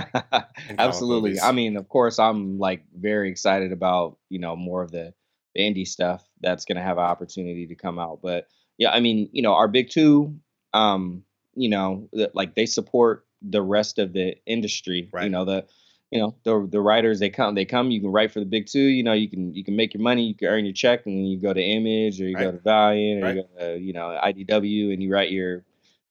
[0.78, 1.30] Absolutely.
[1.30, 1.42] movies.
[1.42, 5.14] I mean, of course, I'm like very excited about you know more of the,
[5.54, 8.20] the indie stuff that's going to have an opportunity to come out.
[8.22, 8.48] But
[8.78, 10.36] yeah, I mean, you know, our big two,
[10.72, 11.22] um,
[11.54, 15.08] you know, like they support the rest of the industry.
[15.12, 15.24] Right.
[15.24, 15.66] You know, the
[16.10, 17.90] you know the the writers they come they come.
[17.90, 18.80] You can write for the big two.
[18.80, 20.24] You know, you can you can make your money.
[20.24, 22.58] You can earn your check, and then you go to Image or you go to
[22.58, 23.36] Valiant or Right.
[23.36, 25.64] you go to you know IDW, and you write your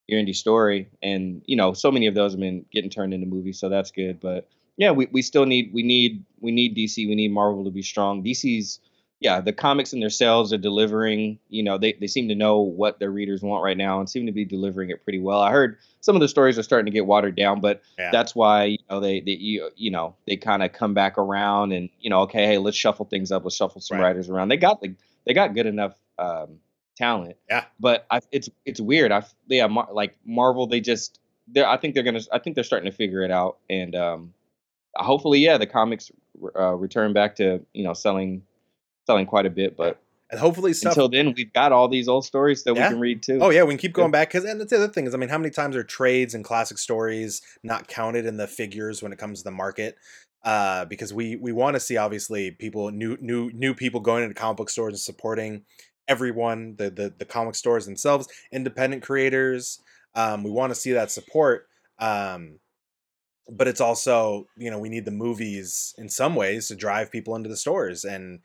[0.09, 3.27] your indie story and you know so many of those have been getting turned into
[3.27, 6.97] movies so that's good but yeah we, we still need we need we need dc
[6.97, 8.79] we need marvel to be strong dc's
[9.19, 12.59] yeah the comics and their sales are delivering you know they, they seem to know
[12.59, 15.51] what their readers want right now and seem to be delivering it pretty well i
[15.51, 18.11] heard some of the stories are starting to get watered down but Yeah.
[18.11, 21.71] that's why you know they, they you, you know they kind of come back around
[21.71, 24.03] and you know okay hey let's shuffle things up let's shuffle some Right.
[24.07, 24.95] writers around they got the
[25.25, 26.59] they got good enough um
[26.97, 27.65] talent Yeah.
[27.79, 29.11] but I, it's it's weird.
[29.11, 31.17] I yeah, Mar- like Marvel, they just
[31.47, 31.65] they're.
[31.67, 32.19] I think they're gonna.
[32.31, 34.33] I think they're starting to figure it out, and um,
[34.95, 36.11] hopefully, yeah, the comics
[36.55, 38.43] uh, return back to you know selling
[39.09, 39.75] selling quite a bit.
[39.75, 39.99] But
[40.29, 42.89] and hopefully stuff until then, we've got all these old stories that Yeah.
[42.89, 43.39] we can read too.
[43.41, 45.17] Oh yeah, we can keep going back because, and that's the other thing is, I
[45.17, 49.11] mean, how many times are trades and classic stories not counted in the figures when
[49.11, 49.95] it comes to the market?
[50.45, 54.35] Uh, because we we want to see obviously people new new new people going into
[54.35, 55.63] comic book stores and supporting
[56.07, 59.81] everyone, the the the comic stores themselves, independent creators.
[60.15, 61.67] Um, we want to see that support.
[61.97, 62.59] Um,
[63.51, 67.35] but it's also you know we need the movies in some ways to drive people
[67.35, 68.39] into the stores and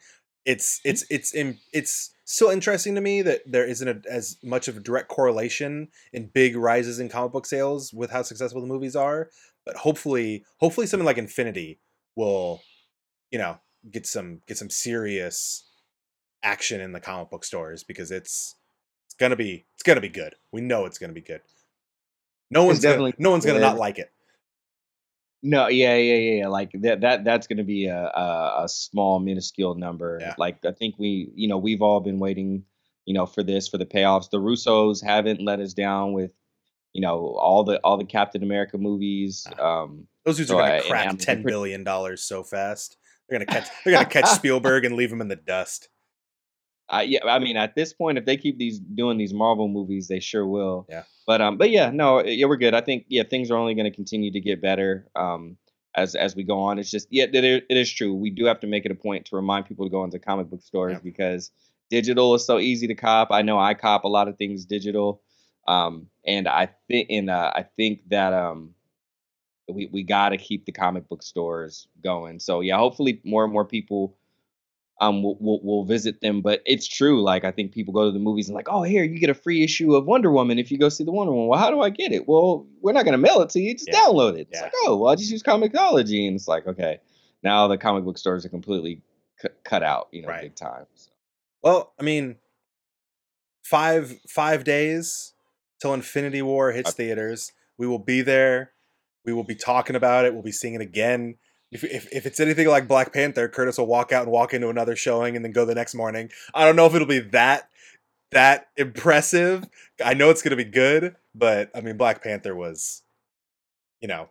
[0.45, 4.69] it's it's it's in, it's still interesting to me that there isn't a, as much
[4.69, 8.67] of a direct correlation in big rises in comic book sales with how successful the
[8.67, 9.31] movies are
[9.65, 11.79] but hopefully hopefully something like infinity
[12.17, 12.63] will
[13.31, 13.59] you know
[13.91, 15.65] get some get some serious
[16.43, 18.57] action in the comic book stores because it's
[19.07, 20.35] it's gonna be it's gonna be good.
[20.53, 21.41] We know it's gonna be good.
[22.51, 24.13] No one's gonna, definitely no one's gonna not like it
[25.47, 26.41] No, yeah, yeah, yeah.
[26.41, 26.49] yeah.
[26.49, 30.17] Like that, that, that's going to be a, a a small, minuscule number.
[30.19, 30.35] Yeah.
[30.39, 32.65] Like I think we, you know, we've all been waiting,
[33.05, 34.31] you know, for this for the payoffs.
[34.31, 36.33] The Russos haven't let us down with,
[36.95, 39.47] you know, all the all the Captain America movies.
[39.59, 42.97] Um, Those dudes So, are uh, gonna crack ten billion dollars so fast.
[43.29, 43.69] They're gonna catch.
[43.85, 45.91] They're gonna catch Spielberg and leave him in the dust.
[46.89, 50.09] I yeah, I mean, at this point, if they keep these doing these Marvel movies,
[50.09, 50.87] they sure will.
[50.89, 51.05] Yeah.
[51.27, 52.75] But um, but yeah, no, yeah, we're good.
[52.75, 55.57] I think yeah, things are only going to continue to get better um
[55.95, 56.79] as as we go on.
[56.79, 58.15] It's just yeah, it, it is true.
[58.15, 60.51] We do have to make it a point to remind people to go into comic
[60.51, 61.01] book stores Yeah.
[61.03, 61.51] because
[61.91, 63.29] digital is so easy to cop.
[63.31, 65.23] I know I cop a lot of things digital,
[65.67, 68.75] um, and I think and uh, I think that um.
[69.67, 72.39] We, we got to keep the comic book stores going.
[72.39, 74.15] So yeah, hopefully more and more people
[75.01, 76.41] um we'll, will will visit them.
[76.41, 77.23] But it's true.
[77.23, 79.35] Like I think people go to the movies and like, oh here you get a
[79.35, 81.49] free issue of Wonder Woman if you go see the Wonder Woman.
[81.49, 82.29] Well, how do I get it?
[82.29, 83.75] Well, we're not gonna mail it to you.
[83.75, 84.01] Just Yeah.
[84.01, 84.49] download it.
[84.51, 84.63] It's Yeah.
[84.63, 86.27] like, oh well, I just use Comixology.
[86.27, 86.99] and it's like, okay,
[87.43, 89.03] now the comic book stores are completely
[89.41, 90.43] cu- cut out, you know, Right.
[90.43, 90.87] big time.
[90.95, 91.11] So.
[91.63, 92.37] Well, I mean,
[93.65, 95.33] five five days
[95.81, 97.53] till Infinity War hits theaters.
[97.79, 98.73] We will be there.
[99.25, 100.35] We will be talking about it.
[100.35, 101.37] We'll be seeing it again.
[101.75, 104.69] If, if, if it's anything like Black Panther, Curtis will walk out and walk into
[104.69, 106.31] another showing and then go the next morning.
[106.55, 107.69] I don't know if it'll be that
[108.31, 109.65] that impressive.
[110.05, 113.03] I know it's going to be good, but I mean, Black Panther was,
[114.01, 114.29] you know,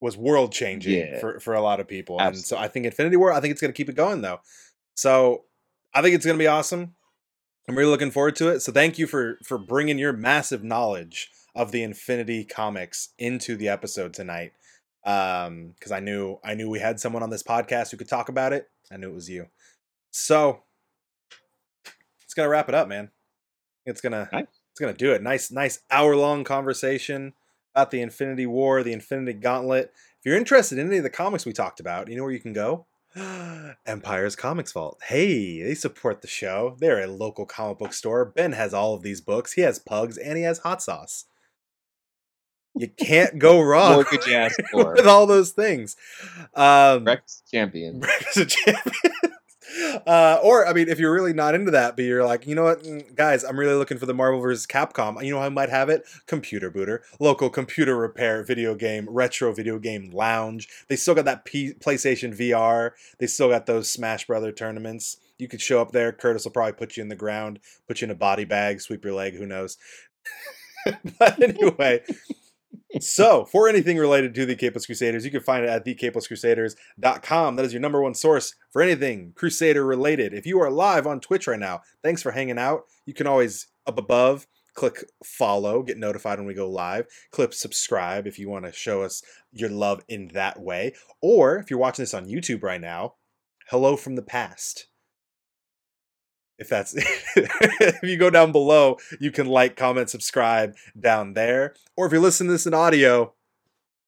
[0.00, 1.18] was world changing Yeah.
[1.20, 3.32] for for a lot of people, and so I think Infinity War.
[3.32, 4.40] I think it's going to keep it going though.
[4.94, 5.44] So
[5.94, 6.94] I think it's going to be awesome.
[7.68, 8.60] I'm really looking forward to it.
[8.60, 13.68] So thank you for for bringing your massive knowledge of the Infinity comics into the
[13.68, 14.52] episode tonight.
[15.06, 18.28] Um, because I knew I knew we had someone on this podcast who could talk
[18.28, 18.68] about it.
[18.90, 19.46] I knew it was you.
[20.10, 20.62] So
[22.24, 23.10] it's gonna wrap it up, man.
[23.84, 24.46] It's gonna Nice.
[24.72, 25.22] it's gonna do it.
[25.22, 27.34] Nice, nice hour long conversation
[27.74, 29.92] about the Infinity War, the Infinity Gauntlet.
[30.18, 32.40] If you're interested in any of the comics we talked about, you know where you
[32.40, 32.86] can go?
[33.86, 34.98] Empire's Comics Vault.
[35.04, 36.76] Hey, they support the show.
[36.80, 38.24] They're a local comic book store.
[38.24, 39.52] Ben has all of these books.
[39.52, 41.26] He has pugs and he has hot sauce.
[42.76, 44.92] You can't go wrong What could you ask for?
[44.94, 45.96] with all those things.
[46.54, 48.00] Um, Breakfast champion.
[48.00, 48.96] Breakfast of Champions.
[50.06, 52.62] Uh, or I mean, if you're really not into that, but you're like, you know
[52.64, 54.66] what, mm, guys, I'm really looking for the Marvel vs.
[54.66, 55.22] Capcom.
[55.22, 56.04] You know, how I might have it.
[56.26, 60.68] Computer booter, local computer repair, video game, retro video game lounge.
[60.88, 62.92] They still got that P- PlayStation VR.
[63.18, 65.18] They still got those Smash Brother tournaments.
[65.36, 66.10] You could show up there.
[66.12, 69.04] Curtis will probably put you in the ground, put you in a body bag, sweep
[69.04, 69.34] your leg.
[69.34, 69.76] Who knows?
[71.18, 72.02] but anyway,
[73.00, 77.56] so, for anything related to the Capeless Crusaders, you can find it at thecapelesscrusaders.com.
[77.56, 80.32] That is your number one source for anything Crusader related.
[80.32, 82.82] If you are live on Twitch right now, thanks for hanging out.
[83.04, 87.06] You can always, up above, click follow, get notified when we go live.
[87.32, 90.94] Click subscribe if you want to show us your love in that way.
[91.20, 93.14] Or if you're watching this on YouTube right now,
[93.70, 94.86] hello from the past.
[96.58, 96.94] If that's
[97.36, 101.74] if you go down below, you can like, comment, subscribe down there.
[101.96, 103.34] Or if you're listening to this in audio,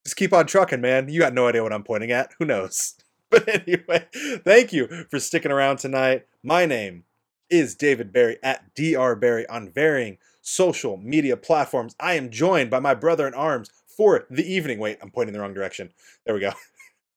[0.04, 1.08] just keep on trucking, man.
[1.08, 2.32] You got no idea what I'm pointing at.
[2.38, 2.94] Who knows?
[3.30, 4.06] But anyway,
[4.42, 6.24] thank you for sticking around tonight.
[6.42, 7.04] My name
[7.50, 11.94] is David Barry at DR Barry on varying social media platforms.
[12.00, 14.78] I am joined by my brother in arms for the evening.
[14.78, 15.90] Wait, I'm pointing the wrong direction.
[16.24, 16.52] There we go.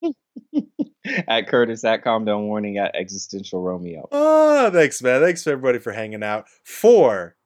[1.28, 4.08] at Curtis at Calm Down Warning at Existential Romeo.
[4.12, 5.20] Oh, thanks, man.
[5.20, 7.36] Thanks everybody for hanging out for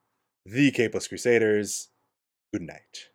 [0.44, 1.88] the Capeless Crusaders.
[2.52, 3.08] Good night.